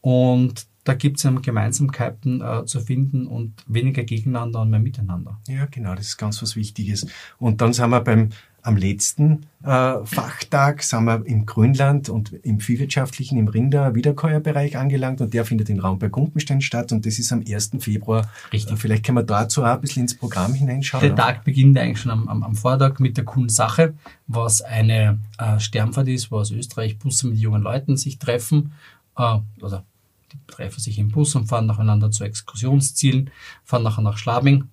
Und 0.00 0.66
da 0.84 0.94
gibt 0.94 1.22
es 1.22 1.42
Gemeinsamkeiten 1.42 2.40
äh, 2.40 2.64
zu 2.64 2.80
finden 2.80 3.26
und 3.26 3.52
weniger 3.66 4.02
gegeneinander 4.02 4.62
und 4.62 4.70
mehr 4.70 4.80
miteinander. 4.80 5.38
Ja, 5.46 5.66
genau, 5.66 5.94
das 5.94 6.06
ist 6.06 6.16
ganz 6.16 6.40
was 6.42 6.56
Wichtiges. 6.56 7.06
Und 7.38 7.60
dann 7.60 7.72
sind 7.72 7.90
wir 7.90 8.00
beim 8.00 8.30
am 8.62 8.76
letzten 8.76 9.46
äh, 9.62 10.04
Fachtag 10.04 10.82
sind 10.82 11.04
wir 11.04 11.24
im 11.26 11.46
Grünland 11.46 12.08
und 12.08 12.32
im 12.32 12.60
viehwirtschaftlichen, 12.60 13.38
im 13.38 13.48
Rinder-Wiederkäuerbereich 13.48 14.76
angelangt 14.76 15.20
und 15.20 15.34
der 15.34 15.44
findet 15.44 15.68
in 15.68 15.80
Raum 15.80 15.98
bei 15.98 16.08
Gumpenstein 16.08 16.60
statt 16.60 16.92
und 16.92 17.06
das 17.06 17.18
ist 17.18 17.32
am 17.32 17.42
1. 17.46 17.72
Februar. 17.78 18.30
Richtig. 18.52 18.78
vielleicht 18.78 19.04
können 19.04 19.18
wir 19.18 19.22
dazu 19.22 19.62
auch 19.62 19.74
ein 19.74 19.80
bisschen 19.80 20.02
ins 20.02 20.16
Programm 20.16 20.54
hineinschauen. 20.54 21.02
Der 21.02 21.14
Tag 21.14 21.44
beginnt 21.44 21.78
eigentlich 21.78 22.00
schon 22.00 22.10
am, 22.10 22.28
am, 22.28 22.42
am 22.42 22.54
Vortag 22.54 22.98
mit 22.98 23.16
der 23.16 23.24
coolen 23.24 23.48
Sache, 23.48 23.94
was 24.26 24.62
eine 24.62 25.18
äh, 25.38 25.58
Sternfahrt 25.58 26.08
ist, 26.08 26.30
wo 26.30 26.38
aus 26.38 26.50
Österreich 26.50 26.98
Busse 26.98 27.28
mit 27.28 27.38
jungen 27.38 27.62
Leuten 27.62 27.96
sich 27.96 28.18
treffen 28.18 28.72
äh, 29.16 29.38
oder 29.60 29.84
die 30.32 30.38
treffen 30.46 30.80
sich 30.80 30.98
im 30.98 31.08
Bus 31.08 31.34
und 31.34 31.46
fahren 31.46 31.66
nacheinander 31.66 32.10
zu 32.10 32.24
Exkursionszielen, 32.24 33.30
fahren 33.64 33.82
nachher 33.82 34.02
nach 34.02 34.16
Schlabing 34.16 34.68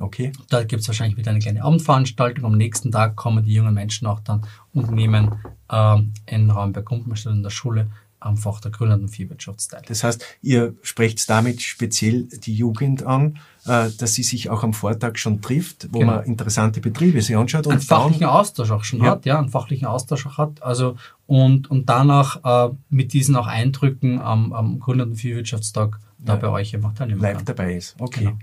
Okay. 0.00 0.32
Da 0.48 0.64
gibt 0.64 0.82
es 0.82 0.88
wahrscheinlich 0.88 1.16
wieder 1.16 1.30
eine 1.30 1.40
kleine 1.40 1.62
Abendveranstaltung. 1.62 2.44
Am 2.44 2.56
nächsten 2.56 2.92
Tag 2.92 3.16
kommen 3.16 3.44
die 3.44 3.54
jungen 3.54 3.74
Menschen 3.74 4.06
auch 4.06 4.20
dann 4.20 4.46
und 4.72 4.90
nehmen 4.90 5.34
ähm, 5.70 6.12
einen 6.26 6.50
Raum 6.50 6.72
bei 6.72 6.82
Kumpenstadt 6.82 7.34
in 7.34 7.42
der 7.42 7.50
Schule 7.50 7.88
am 8.20 8.36
Fach 8.36 8.60
der 8.60 8.72
und 8.80 9.08
Viehwirtschaft 9.08 9.70
teil. 9.70 9.82
Das 9.86 10.02
heißt, 10.02 10.24
ihr 10.42 10.74
sprecht 10.82 11.28
damit 11.30 11.62
speziell 11.62 12.24
die 12.24 12.54
Jugend 12.54 13.04
an, 13.04 13.38
äh, 13.64 13.90
dass 13.96 14.14
sie 14.14 14.22
sich 14.22 14.50
auch 14.50 14.64
am 14.64 14.74
Vortag 14.74 15.18
schon 15.18 15.40
trifft, 15.40 15.88
wo 15.92 16.00
genau. 16.00 16.16
man 16.16 16.24
interessante 16.24 16.80
Betriebe 16.80 17.22
sich 17.22 17.36
anschaut 17.36 17.66
und 17.66 17.72
einen 17.72 17.80
fachlichen 17.80 18.26
Austausch 18.26 18.70
auch 18.70 18.84
schon 18.84 19.02
ja. 19.02 19.12
hat, 19.12 19.26
ja, 19.26 19.38
einen 19.38 19.48
fachlichen 19.48 19.86
Austausch 19.86 20.26
auch 20.26 20.38
hat. 20.38 20.62
Also 20.62 20.96
und 21.26 21.70
und 21.70 21.88
danach 21.88 22.70
äh, 22.70 22.74
mit 22.90 23.12
diesen 23.12 23.36
auch 23.36 23.46
Eindrücken 23.46 24.20
am, 24.20 24.52
am 24.52 24.80
und 24.80 25.14
Viehwirtschaftstag 25.14 26.00
da 26.18 26.34
ja. 26.34 26.40
bei 26.40 26.48
euch 26.48 26.74
einfach 26.74 26.94
teilnehmen 26.94 27.20
Live 27.20 27.36
kann. 27.36 27.44
dabei 27.44 27.74
ist. 27.76 27.94
Okay. 28.00 28.24
Genau. 28.24 28.38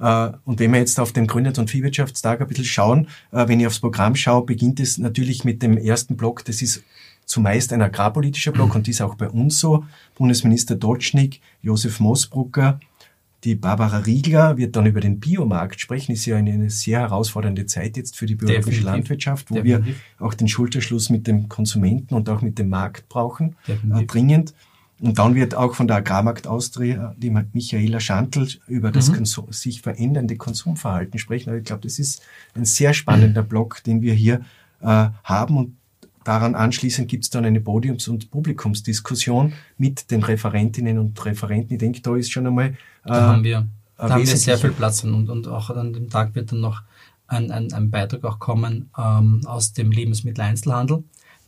Äh, 0.00 0.30
und 0.44 0.58
wenn 0.58 0.72
wir 0.72 0.80
jetzt 0.80 0.98
auf 0.98 1.12
den 1.12 1.26
Gründers- 1.26 1.58
und 1.58 1.70
Viehwirtschaftstag 1.70 2.40
ein 2.40 2.48
bisschen 2.48 2.64
schauen, 2.64 3.08
äh, 3.32 3.46
wenn 3.46 3.60
ich 3.60 3.66
aufs 3.66 3.80
Programm 3.80 4.16
schaue, 4.16 4.44
beginnt 4.44 4.80
es 4.80 4.98
natürlich 4.98 5.44
mit 5.44 5.62
dem 5.62 5.76
ersten 5.76 6.16
Block. 6.16 6.44
Das 6.44 6.62
ist 6.62 6.82
zumeist 7.26 7.72
ein 7.72 7.82
agrarpolitischer 7.82 8.50
Block 8.52 8.74
und 8.74 8.88
ist 8.88 9.00
auch 9.00 9.14
bei 9.14 9.28
uns 9.28 9.60
so. 9.60 9.84
Bundesminister 10.16 10.74
Dotschnig, 10.74 11.40
Josef 11.62 12.00
Moosbrucker, 12.00 12.80
die 13.44 13.54
Barbara 13.54 13.98
Riegler 13.98 14.58
wird 14.58 14.76
dann 14.76 14.84
über 14.84 15.00
den 15.00 15.18
Biomarkt 15.18 15.80
sprechen. 15.80 16.12
Ist 16.12 16.26
ja 16.26 16.36
eine, 16.36 16.52
eine 16.52 16.68
sehr 16.68 17.00
herausfordernde 17.00 17.64
Zeit 17.66 17.96
jetzt 17.96 18.16
für 18.16 18.26
die 18.26 18.34
biologische 18.34 18.82
Landwirtschaft, 18.82 19.50
wo 19.50 19.54
Definitiv. 19.54 19.96
wir 20.18 20.26
auch 20.26 20.34
den 20.34 20.48
Schulterschluss 20.48 21.08
mit 21.08 21.26
dem 21.26 21.48
Konsumenten 21.48 22.14
und 22.14 22.28
auch 22.28 22.42
mit 22.42 22.58
dem 22.58 22.68
Markt 22.68 23.08
brauchen, 23.08 23.56
äh, 23.66 24.04
dringend. 24.04 24.52
Und 25.00 25.18
dann 25.18 25.34
wird 25.34 25.54
auch 25.54 25.74
von 25.74 25.86
der 25.86 25.96
Agrarmarkt 25.96 26.46
Austria 26.46 27.14
die 27.16 27.30
Michaela 27.30 28.00
Schantl 28.00 28.46
über 28.66 28.90
das 28.90 29.10
mhm. 29.10 29.24
sich 29.50 29.80
verändernde 29.80 30.36
Konsumverhalten 30.36 31.18
sprechen. 31.18 31.50
Also 31.50 31.58
ich 31.58 31.64
glaube, 31.64 31.82
das 31.82 31.98
ist 31.98 32.22
ein 32.54 32.66
sehr 32.66 32.92
spannender 32.92 33.42
Block, 33.42 33.82
den 33.84 34.02
wir 34.02 34.12
hier 34.12 34.42
äh, 34.80 35.08
haben. 35.24 35.56
Und 35.56 35.76
daran 36.24 36.54
anschließend 36.54 37.08
gibt 37.08 37.24
es 37.24 37.30
dann 37.30 37.46
eine 37.46 37.60
Podiums- 37.60 38.08
und 38.08 38.30
Publikumsdiskussion 38.30 39.54
mit 39.78 40.10
den 40.10 40.22
Referentinnen 40.22 40.98
und 40.98 41.24
Referenten. 41.24 41.74
Ich 41.74 41.80
denke, 41.80 42.02
da 42.02 42.14
ist 42.14 42.30
schon 42.30 42.46
einmal. 42.46 42.66
Äh, 42.66 42.74
da 43.04 43.28
haben 43.28 43.44
wir, 43.44 43.66
da 43.96 44.10
haben 44.10 44.26
wir 44.26 44.36
sehr 44.36 44.58
viel 44.58 44.72
Platz 44.72 45.02
und, 45.02 45.30
und 45.30 45.48
auch 45.48 45.70
an 45.70 45.94
dem 45.94 46.10
Tag 46.10 46.34
wird 46.34 46.52
dann 46.52 46.60
noch 46.60 46.82
ein, 47.26 47.50
ein, 47.50 47.72
ein 47.72 47.90
Beitrag 47.90 48.24
auch 48.24 48.38
kommen 48.38 48.90
ähm, 48.98 49.42
aus 49.46 49.72
dem 49.72 49.92
Lebensmitteleinzelhandel, 49.92 51.04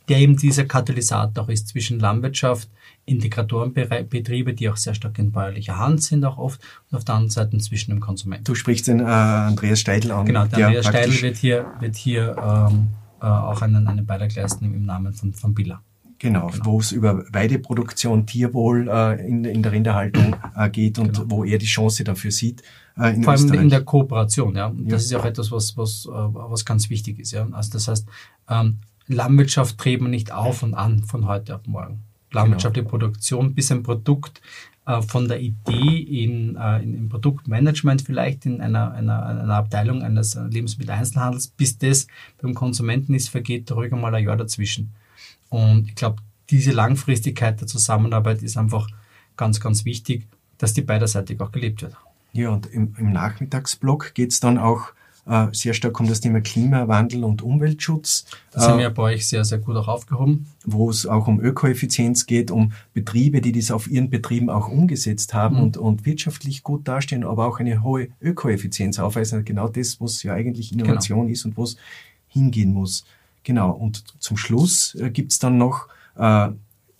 der 0.09 0.19
eben 0.19 0.37
dieser 0.37 0.65
Katalysator 0.65 1.49
ist 1.49 1.69
zwischen 1.69 1.99
Landwirtschaft, 1.99 2.69
Integratorenbetriebe, 3.05 4.53
die 4.53 4.69
auch 4.69 4.77
sehr 4.77 4.93
stark 4.93 5.19
in 5.19 5.31
bäuerlicher 5.31 5.77
Hand 5.77 6.03
sind, 6.03 6.23
auch 6.25 6.37
oft, 6.37 6.61
und 6.89 6.97
auf 6.97 7.03
der 7.03 7.15
anderen 7.15 7.29
Seite 7.29 7.57
zwischen 7.57 7.91
dem 7.91 7.99
Konsumenten. 7.99 8.45
Du 8.45 8.55
sprichst 8.55 8.87
den 8.87 8.99
äh, 8.99 9.03
Andreas 9.03 9.79
Steidl 9.79 10.11
an. 10.11 10.25
Genau, 10.25 10.45
der 10.45 10.67
Andreas 10.67 10.87
Steidl 10.87 11.21
wird 11.21 11.37
hier, 11.37 11.65
wird 11.79 11.95
hier 11.95 12.35
ähm, 12.37 12.89
äh, 13.21 13.25
auch 13.25 13.61
einen, 13.61 13.87
einen 13.87 14.05
Beitrag 14.05 14.35
leisten 14.35 14.65
im 14.65 14.85
Namen 14.85 15.13
von, 15.13 15.33
von 15.33 15.53
Billa. 15.53 15.81
Genau, 16.19 16.47
genau. 16.47 16.65
wo 16.65 16.79
es 16.79 16.93
über 16.93 17.25
Weideproduktion, 17.33 18.25
Tierwohl 18.25 18.87
äh, 18.87 19.27
in, 19.27 19.43
in 19.43 19.61
der 19.61 19.73
Rinderhaltung 19.73 20.37
äh, 20.55 20.69
geht 20.69 20.97
und 20.97 21.13
genau. 21.13 21.25
wo 21.29 21.43
er 21.43 21.57
die 21.57 21.65
Chance 21.65 22.05
dafür 22.05 22.31
sieht. 22.31 22.63
Äh, 22.97 23.15
in 23.15 23.23
Vor 23.23 23.33
allem 23.33 23.53
in 23.53 23.69
der 23.69 23.83
Kooperation, 23.83 24.55
ja. 24.55 24.67
Und 24.67 24.85
ja. 24.85 24.91
Das 24.91 25.03
ist 25.03 25.11
ja 25.11 25.19
auch 25.19 25.25
etwas, 25.25 25.51
was, 25.51 25.75
was, 25.75 26.05
äh, 26.05 26.09
was 26.11 26.63
ganz 26.63 26.89
wichtig 26.89 27.19
ist. 27.19 27.31
Ja. 27.31 27.45
Also 27.51 27.71
das 27.73 27.89
heißt, 27.89 28.07
ähm, 28.49 28.77
Landwirtschaft 29.07 29.83
dreht 29.83 30.01
man 30.01 30.11
nicht 30.11 30.31
auf 30.31 30.63
und 30.63 30.73
an 30.73 31.03
von 31.03 31.27
heute 31.27 31.55
auf 31.55 31.65
morgen. 31.65 32.03
Landwirtschaftliche 32.31 32.85
genau. 32.85 32.97
Produktion, 32.97 33.53
bis 33.53 33.71
ein 33.71 33.83
Produkt 33.83 34.41
äh, 34.85 35.01
von 35.01 35.27
der 35.27 35.39
Idee 35.39 35.99
in, 35.99 36.55
äh, 36.55 36.81
in, 36.81 36.95
im 36.95 37.09
Produktmanagement 37.09 38.01
vielleicht 38.01 38.45
in 38.45 38.59
einer, 38.59 38.91
einer, 38.91 39.25
einer 39.25 39.55
Abteilung 39.55 40.01
eines 40.01 40.35
Lebensmitteleinzelhandels, 40.35 41.49
bis 41.49 41.77
das 41.77 42.07
beim 42.41 42.53
Konsumenten 42.53 43.13
ist, 43.13 43.29
vergeht 43.29 43.71
ruhig 43.71 43.93
einmal 43.93 44.13
ein 44.15 44.25
Jahr 44.25 44.37
dazwischen. 44.37 44.93
Und 45.49 45.87
ich 45.89 45.95
glaube, 45.95 46.21
diese 46.49 46.71
Langfristigkeit 46.71 47.61
der 47.61 47.67
Zusammenarbeit 47.67 48.41
ist 48.43 48.57
einfach 48.57 48.87
ganz, 49.37 49.59
ganz 49.59 49.85
wichtig, 49.85 50.27
dass 50.57 50.73
die 50.73 50.81
beiderseitig 50.81 51.39
auch 51.39 51.51
gelebt 51.51 51.81
wird. 51.81 51.95
Ja, 52.33 52.49
und 52.49 52.65
im, 52.65 52.95
im 52.97 53.11
Nachmittagsblock 53.11 54.13
geht 54.15 54.31
es 54.31 54.39
dann 54.39 54.57
auch 54.57 54.93
sehr 55.53 55.73
stark 55.73 55.97
um 56.01 56.07
das 56.07 56.19
Thema 56.19 56.41
Klimawandel 56.41 57.23
und 57.23 57.41
Umweltschutz. 57.41 58.25
Da 58.51 58.59
sind 58.59 58.77
wir 58.77 58.89
bei 58.89 59.03
euch 59.03 59.27
sehr, 59.27 59.45
sehr 59.45 59.57
gut 59.57 59.77
auch 59.77 59.87
aufgehoben. 59.87 60.47
Wo 60.65 60.89
es 60.89 61.05
auch 61.07 61.27
um 61.27 61.39
Ökoeffizienz 61.39 62.25
geht, 62.25 62.51
um 62.51 62.73
Betriebe, 62.93 63.39
die 63.39 63.53
das 63.53 63.71
auf 63.71 63.89
ihren 63.89 64.09
Betrieben 64.09 64.49
auch 64.49 64.67
umgesetzt 64.67 65.33
haben 65.33 65.55
mhm. 65.55 65.63
und, 65.63 65.77
und 65.77 66.05
wirtschaftlich 66.05 66.61
gut 66.61 66.87
dastehen, 66.89 67.23
aber 67.23 67.47
auch 67.47 67.61
eine 67.61 67.83
hohe 67.83 68.09
Ökoeffizienz 68.21 68.99
aufweisen. 68.99 69.45
Genau 69.45 69.69
das, 69.69 70.01
was 70.01 70.23
ja 70.23 70.33
eigentlich 70.33 70.73
Innovation 70.73 71.21
genau. 71.21 71.31
ist 71.31 71.45
und 71.45 71.55
wo 71.55 71.63
es 71.63 71.77
hingehen 72.27 72.73
muss. 72.73 73.05
Genau, 73.43 73.71
und 73.71 74.03
zum 74.19 74.37
Schluss 74.37 74.95
äh, 74.95 75.09
gibt's 75.09 75.39
dann 75.39 75.57
noch 75.57 75.87
äh, 76.17 76.49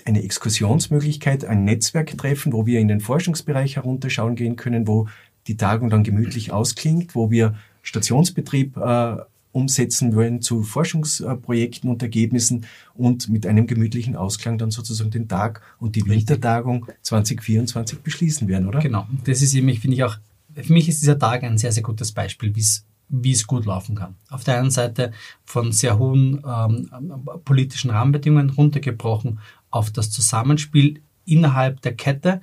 eine 0.06 0.24
Exkursionsmöglichkeit, 0.24 1.46
ein 1.46 1.64
Netzwerktreffen, 1.64 2.54
wo 2.54 2.66
wir 2.66 2.80
in 2.80 2.88
den 2.88 3.00
Forschungsbereich 3.00 3.78
herunterschauen 3.78 4.36
gehen 4.36 4.56
können, 4.56 4.88
wo 4.88 5.08
die 5.48 5.58
Tagung 5.58 5.90
dann 5.90 6.04
gemütlich 6.04 6.52
ausklingt, 6.52 7.16
wo 7.16 7.32
wir 7.32 7.56
Stationsbetrieb 7.84 8.78
äh, 8.78 9.18
umsetzen 9.52 10.16
wollen 10.16 10.42
zu 10.42 10.64
Forschungsprojekten 10.64 11.90
und 11.90 12.02
Ergebnissen 12.02 12.66
und 12.96 13.30
mit 13.30 13.46
einem 13.46 13.68
gemütlichen 13.68 14.16
Ausklang 14.16 14.58
dann 14.58 14.72
sozusagen 14.72 15.12
den 15.12 15.28
Tag 15.28 15.62
und 15.80 15.96
die 15.96 16.06
Wintertagung 16.08 16.88
2024 17.04 18.00
beschließen 18.00 18.48
werden, 18.48 18.68
oder? 18.68 18.80
Genau. 18.80 19.08
Das 19.26 19.42
ist 19.42 19.54
eben, 19.54 19.70
finde 19.76 19.96
ich 19.96 20.04
auch, 20.04 20.18
für 20.56 20.74
mich 20.74 20.90
ist 20.90 21.02
dieser 21.02 21.20
Tag 21.20 21.44
ein 21.44 21.58
sehr, 21.58 21.72
sehr 21.72 21.84
gutes 21.84 22.12
Beispiel, 22.12 22.56
wie 22.56 22.62
es 22.62 22.86
wie 23.10 23.32
es 23.32 23.46
gut 23.46 23.66
laufen 23.66 23.96
kann. 23.96 24.16
Auf 24.30 24.44
der 24.44 24.58
einen 24.58 24.72
Seite 24.72 25.12
von 25.46 25.72
sehr 25.72 26.00
hohen 26.00 26.42
ähm, 26.48 26.90
politischen 27.46 27.92
Rahmenbedingungen 27.92 28.50
runtergebrochen 28.50 29.40
auf 29.70 29.92
das 29.92 30.10
Zusammenspiel 30.10 31.02
innerhalb 31.26 31.82
der 31.82 31.96
Kette, 31.96 32.42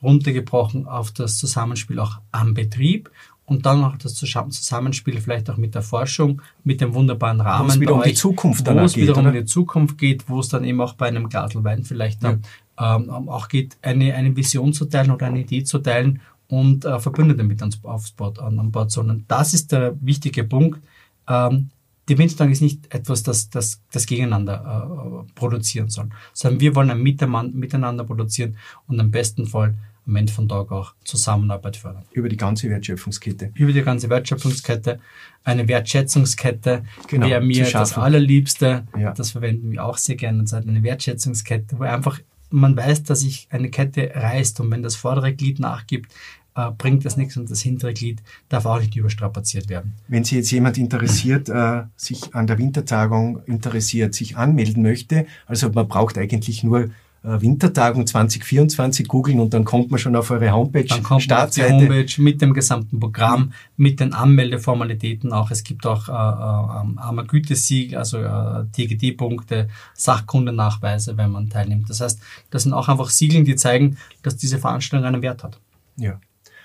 runtergebrochen 0.00 0.86
auf 0.86 1.10
das 1.10 1.38
Zusammenspiel 1.38 1.98
auch 1.98 2.20
am 2.30 2.54
Betrieb 2.54 3.10
und 3.44 3.66
dann 3.66 3.80
noch 3.80 3.96
das 3.96 4.14
Zusammenspiel 4.14 5.20
vielleicht 5.20 5.50
auch 5.50 5.56
mit 5.56 5.74
der 5.74 5.82
Forschung, 5.82 6.40
mit 6.64 6.80
dem 6.80 6.94
wunderbaren 6.94 7.40
Rahmen. 7.40 7.68
Wo 7.68 7.72
es 7.72 7.80
wieder 7.80 7.94
um 7.94 8.02
die 8.02 8.14
Zukunft 8.14 8.66
dann 8.66 8.78
Wo 8.78 8.84
es 8.84 8.96
wiederum 8.96 9.26
um 9.26 9.32
die 9.32 9.44
Zukunft 9.44 9.98
geht, 9.98 10.28
wo 10.28 10.40
es 10.40 10.48
dann 10.48 10.64
eben 10.64 10.80
auch 10.80 10.94
bei 10.94 11.08
einem 11.08 11.28
Glasl 11.28 11.64
Wein 11.64 11.84
vielleicht 11.84 12.22
dann 12.22 12.42
ja. 12.78 12.96
ähm, 12.96 13.10
auch 13.10 13.48
geht, 13.48 13.76
eine, 13.82 14.14
eine 14.14 14.36
Vision 14.36 14.72
zu 14.72 14.86
teilen 14.86 15.10
oder 15.10 15.26
eine 15.26 15.40
Idee 15.40 15.64
zu 15.64 15.78
teilen 15.78 16.20
und 16.48 16.84
äh, 16.84 17.00
Verbündete 17.00 17.42
mit 17.42 17.60
ans, 17.60 17.82
aufs 17.82 18.12
Board, 18.12 18.38
an, 18.38 18.58
an 18.58 18.70
Bord, 18.70 18.90
sondern 18.90 19.24
das 19.26 19.54
ist 19.54 19.72
der 19.72 19.96
wichtige 20.00 20.44
Punkt. 20.44 20.80
Ähm, 21.28 21.70
die 22.08 22.18
Wintertage 22.18 22.52
ist 22.52 22.62
nicht 22.62 22.92
etwas, 22.94 23.22
das, 23.22 23.48
das, 23.50 23.80
das 23.90 24.06
gegeneinander 24.06 25.24
äh, 25.26 25.32
produzieren 25.34 25.88
soll, 25.88 26.10
sondern 26.32 26.60
wir 26.60 26.74
wollen 26.74 26.90
ein 26.90 27.02
Miteinander 27.02 28.04
produzieren 28.04 28.56
und 28.86 29.00
am 29.00 29.10
besten 29.10 29.46
Fall 29.46 29.76
am 30.06 30.16
Ende 30.16 30.32
von 30.32 30.48
Tag 30.48 30.72
auch 30.72 30.94
Zusammenarbeit 31.04 31.76
fördern. 31.76 32.04
Über 32.12 32.28
die 32.28 32.36
ganze 32.36 32.68
Wertschöpfungskette. 32.68 33.50
Über 33.54 33.72
die 33.72 33.82
ganze 33.82 34.08
Wertschöpfungskette. 34.08 34.98
Eine 35.44 35.66
Wertschätzungskette 35.68 36.84
genau, 37.08 37.28
wäre 37.28 37.40
mir 37.40 37.68
das 37.70 37.96
allerliebste. 37.96 38.86
Ja. 38.98 39.12
Das 39.12 39.32
verwenden 39.32 39.72
wir 39.72 39.84
auch 39.84 39.96
sehr 39.96 40.16
gerne. 40.16 40.40
Und 40.40 40.52
eine 40.52 40.82
Wertschätzungskette, 40.82 41.78
wo 41.78 41.84
einfach 41.84 42.20
man 42.50 42.76
weiß, 42.76 43.04
dass 43.04 43.20
sich 43.20 43.48
eine 43.50 43.70
Kette 43.70 44.12
reißt 44.14 44.60
und 44.60 44.70
wenn 44.70 44.82
das 44.82 44.94
vordere 44.94 45.32
Glied 45.32 45.58
nachgibt, 45.58 46.12
äh, 46.54 46.70
bringt 46.76 47.04
das 47.04 47.16
nichts 47.16 47.36
und 47.36 47.50
das 47.50 47.62
hintere 47.62 47.94
Glied 47.94 48.22
darf 48.48 48.66
auch 48.66 48.78
nicht 48.78 48.94
überstrapaziert 48.94 49.68
werden. 49.68 49.94
Wenn 50.08 50.24
sich 50.24 50.36
jetzt 50.36 50.50
jemand 50.50 50.76
interessiert, 50.76 51.48
äh, 51.48 51.84
sich 51.96 52.34
an 52.34 52.46
der 52.46 52.58
Wintertagung 52.58 53.42
interessiert, 53.46 54.14
sich 54.14 54.36
anmelden 54.36 54.82
möchte, 54.82 55.26
also 55.46 55.70
man 55.70 55.88
braucht 55.88 56.18
eigentlich 56.18 56.62
nur 56.62 56.90
Wintertagung 57.24 58.04
2024 58.04 59.06
googeln 59.06 59.38
und 59.38 59.54
dann 59.54 59.64
kommt 59.64 59.90
man 59.92 60.00
schon 60.00 60.16
auf 60.16 60.30
eure 60.32 60.50
Homepage. 60.50 60.84
Dann 60.84 61.04
kommt 61.04 61.28
man 61.28 61.38
auf 61.38 61.50
die 61.50 61.62
Homepage 61.62 62.20
mit 62.20 62.42
dem 62.42 62.52
gesamten 62.52 62.98
Programm, 62.98 63.52
mit 63.76 64.00
den 64.00 64.12
Anmeldeformalitäten 64.12 65.32
auch. 65.32 65.52
Es 65.52 65.62
gibt 65.62 65.86
auch 65.86 66.08
äh, 66.08 66.12
äh, 66.12 66.14
armer 66.14 67.24
Gütesiegel, 67.24 67.98
also 67.98 68.18
äh, 68.18 68.64
TGD-Punkte, 68.72 69.68
Sachkundennachweise, 69.94 71.16
wenn 71.16 71.30
man 71.30 71.48
teilnimmt. 71.48 71.88
Das 71.88 72.00
heißt, 72.00 72.20
das 72.50 72.64
sind 72.64 72.72
auch 72.72 72.88
einfach 72.88 73.10
Siegeln, 73.10 73.44
die 73.44 73.54
zeigen, 73.54 73.98
dass 74.22 74.36
diese 74.36 74.58
Veranstaltung 74.58 75.06
einen 75.06 75.22
Wert 75.22 75.44
hat. 75.44 75.60
Ja. 75.96 76.20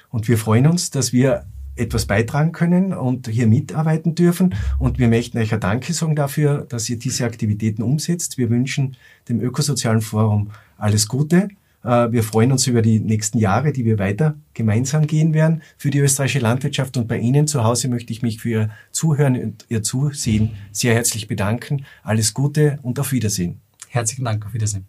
Und 0.10 0.28
wir 0.28 0.40
freuen 0.40 0.66
uns, 0.66 0.90
dass 0.90 1.14
wir 1.14 1.46
etwas 1.78 2.06
beitragen 2.06 2.52
können 2.52 2.94
und 2.94 3.28
hier 3.28 3.48
mitarbeiten 3.48 4.16
dürfen. 4.16 4.56
Und 4.80 5.00
wir 5.00 5.08
möchten 5.08 5.38
euch 5.38 5.54
ein 5.54 5.60
Danke 5.60 5.94
sagen 5.94 6.16
dafür, 6.16 6.66
dass 6.68 6.90
ihr 6.90 6.98
diese 6.98 7.26
Aktivitäten 7.26 7.82
umsetzt. 7.82 8.38
Wir 8.38 8.50
wünschen 8.50 8.98
dem 9.30 9.42
Ökosozialen 9.42 10.02
Forum 10.02 10.52
alles 10.78 11.08
Gute. 11.08 11.50
Äh, 11.84 12.12
wir 12.12 12.24
freuen 12.24 12.52
uns 12.52 12.68
über 12.68 12.82
die 12.82 13.00
nächsten 13.00 13.38
Jahre, 13.38 13.72
die 13.72 13.86
wir 13.86 14.00
weiter 14.00 14.36
gemeinsam 14.54 15.08
gehen 15.08 15.34
werden 15.34 15.62
für 15.78 15.90
die 15.90 16.00
österreichische 16.00 16.40
Landwirtschaft. 16.40 16.98
Und 16.98 17.08
bei 17.08 17.20
Ihnen 17.20 17.48
zu 17.48 17.64
Hause 17.64 17.88
möchte 17.88 18.12
ich 18.14 18.22
mich 18.22 18.40
für 18.40 18.50
Ihr 18.50 18.70
Zuhören 18.92 19.42
und 19.42 19.66
Ihr 19.70 19.84
Zusehen 19.84 20.52
sehr 20.72 20.94
herzlich 20.94 21.28
bedanken. 21.28 21.86
Alles 22.04 22.34
Gute 22.34 22.80
und 22.82 23.00
auf 23.00 23.12
Wiedersehen. 23.12 23.62
Herzlichen 23.90 24.26
Dank, 24.26 24.46
auf 24.46 24.54
Wiedersehen. 24.54 24.86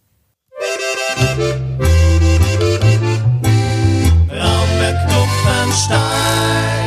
Stein. 5.79 6.78